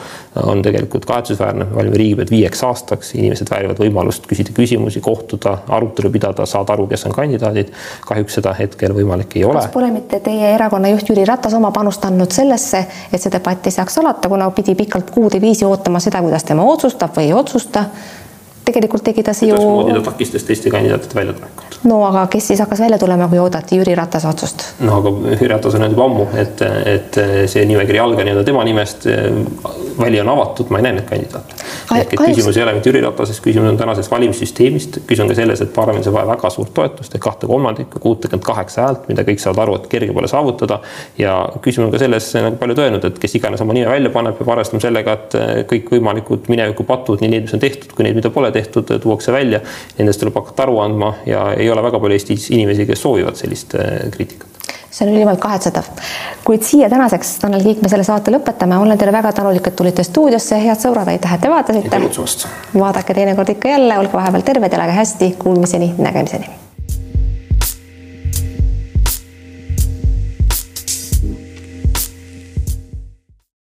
on 0.43 0.63
tegelikult 0.63 1.05
kahetsusväärne. 1.07 1.65
me 1.65 1.77
valime 1.77 1.97
riigipead 1.97 2.31
viieks 2.31 2.65
aastaks, 2.65 3.15
inimesed 3.15 3.51
väärivad 3.51 3.79
võimalust 3.81 4.27
küsida 4.31 4.55
küsimusi, 4.57 5.01
kohtuda, 5.01 5.59
arutelu 5.69 6.11
pidada, 6.11 6.47
saada 6.47 6.73
aru, 6.73 6.87
kes 6.87 7.07
on 7.07 7.13
kandidaadid. 7.13 7.73
kahjuks 8.07 8.35
seda 8.41 8.55
hetkel 8.59 8.95
võimalik 8.95 9.37
ei 9.37 9.45
ole. 9.45 9.61
kas 9.61 9.73
pole 9.75 9.91
mitte 9.91 10.21
teie 10.21 10.55
erakonna 10.55 10.89
juht 10.89 11.09
Jüri 11.11 11.25
Ratas 11.29 11.55
oma 11.55 11.71
panust 11.71 12.05
andnud 12.05 12.33
sellesse, 12.33 12.85
et 13.13 13.23
see 13.23 13.33
debatt 13.33 13.67
ei 13.67 13.75
saaks 13.75 13.99
alata, 14.11 14.29
kuna 14.29 14.51
pidi 14.51 14.75
pikalt 14.75 15.11
kuude 15.11 15.41
viisi 15.41 15.65
ootama 15.65 16.01
seda, 16.01 16.23
kuidas 16.23 16.45
tema 16.45 16.65
otsustab 16.67 17.15
või 17.17 17.31
ei 17.31 17.33
otsusta 17.37 17.85
tegelikult 18.65 19.03
tegi 19.05 19.23
ta 19.27 19.33
see 19.35 19.49
ju. 19.49 19.57
kuidasmoodi 19.57 19.99
ta 19.99 20.11
takistas 20.11 20.45
teiste 20.47 20.71
kandidaatide 20.71 21.15
väljatulekut? 21.15 21.79
no 21.91 22.03
aga 22.07 22.27
kes 22.31 22.51
siis 22.53 22.61
hakkas 22.63 22.83
välja 22.85 22.99
tulema, 22.99 23.29
kui 23.29 23.39
oodati 23.43 23.79
Jüri 23.79 23.95
Ratase 23.99 24.29
otsust? 24.29 24.65
no 24.81 25.01
aga 25.01 25.13
Jüri 25.35 25.49
Ratas 25.51 25.75
on 25.75 25.83
öelnud 25.87 25.97
juba 25.97 26.07
ammu, 26.11 26.27
et, 26.43 26.63
et 26.95 27.21
see 27.51 27.65
nimekiri 27.67 28.03
alga 28.03 28.27
nii-öelda 28.27 28.45
tema 28.47 28.65
nimest. 28.65 29.09
väli 29.99 30.21
on 30.21 30.29
avatud, 30.29 30.71
ma 30.71 30.79
ei 30.79 30.87
näe 30.87 30.99
neid 30.99 31.09
kandidaate. 31.09 31.60
Ehk 31.97 32.15
et 32.15 32.21
küsimus 32.21 32.57
ei 32.57 32.65
ole 32.65 32.75
mitte 32.77 32.91
Jüri 32.91 33.03
Ratases, 33.05 33.41
küsimus 33.45 33.71
on 33.73 33.79
tänasest 33.81 34.11
valimissüsteemist, 34.11 35.01
küsimus 35.07 35.27
on 35.27 35.33
ka 35.33 35.39
selles, 35.39 35.63
et 35.65 35.73
parlamendis 35.75 36.11
on 36.11 36.17
vaja 36.17 36.29
väga 36.33 36.51
suurt 36.55 36.73
toetust 36.77 37.15
ehk 37.17 37.25
kahte 37.25 37.51
kolmandikku, 37.51 38.03
kuutekümmet 38.03 38.47
kaheksa 38.47 38.87
häält, 38.87 39.09
mida 39.11 39.25
kõik 39.27 39.43
saavad 39.43 39.65
aru, 39.65 39.79
et 39.81 39.89
kerge 39.93 40.17
pole 40.17 40.31
saavutada. 40.31 40.81
ja 41.19 41.37
küsimus 41.63 41.89
on 41.89 41.95
ka 41.95 42.03
selles, 42.03 42.31
nagu 42.35 42.61
paljud 42.61 42.85
öelnud, 42.85 43.09
et 43.09 43.19
kes 43.23 43.35
iganes 43.41 43.61
oma 43.65 43.77
nime 43.77 43.91
välja 43.91 44.13
paneb, 44.15 44.39
peab 44.39 44.55
arvestama 44.57 44.83
sellega, 44.83 45.17
et 45.19 45.39
kõikvõimalikud 45.71 46.51
mineviku 46.53 46.87
patud, 46.89 47.23
nii 47.23 47.33
need, 47.35 47.49
mis 47.49 47.57
on 47.57 47.63
tehtud, 47.63 47.93
kui 47.97 48.07
need, 48.07 48.19
mida 48.19 48.33
pole 48.35 48.53
tehtud, 48.55 48.91
tuuakse 49.03 49.33
välja. 49.35 49.63
Nendest 49.99 50.23
tuleb 50.23 50.39
hakata 50.41 50.67
aru 50.67 50.81
andma 50.85 51.15
ja 51.29 51.51
ei 51.57 51.71
ole 51.71 51.85
väga 51.87 52.01
palju 52.03 52.19
Eestis 52.19 52.51
inimesi, 52.55 52.89
kes 52.89 53.05
soovivad 53.07 53.39
sellist 53.39 53.77
äh, 53.79 54.09
kriitikat 54.15 54.51
see 54.91 55.07
on 55.07 55.15
ülimalt 55.15 55.39
kahetsetav. 55.39 55.85
kuid 56.45 56.63
siia 56.67 56.89
tänaseks, 56.91 57.39
Tanel 57.39 57.63
Kiik, 57.63 57.83
me 57.83 57.89
selle 57.89 58.05
saate 58.05 58.33
lõpetame, 58.35 58.79
olen 58.81 58.99
teile 58.99 59.13
väga 59.15 59.33
tänulik, 59.33 59.67
et 59.67 59.77
tulite 59.77 60.03
stuudiosse, 60.03 60.59
head 60.59 60.83
sõbrad, 60.83 61.09
aitäh, 61.13 61.35
et 61.35 61.41
te 61.45 61.51
vaatasite. 61.51 61.60
Vaadake 62.79 63.15
teinekord 63.15 63.49
ikka 63.49 63.69
jälle, 63.69 63.99
olge 63.99 64.13
vahepeal 64.13 64.43
terved, 64.43 64.73
elage 64.73 64.93
hästi, 64.93 65.35
kuulmiseni, 65.39 65.95
nägemiseni 65.99 66.51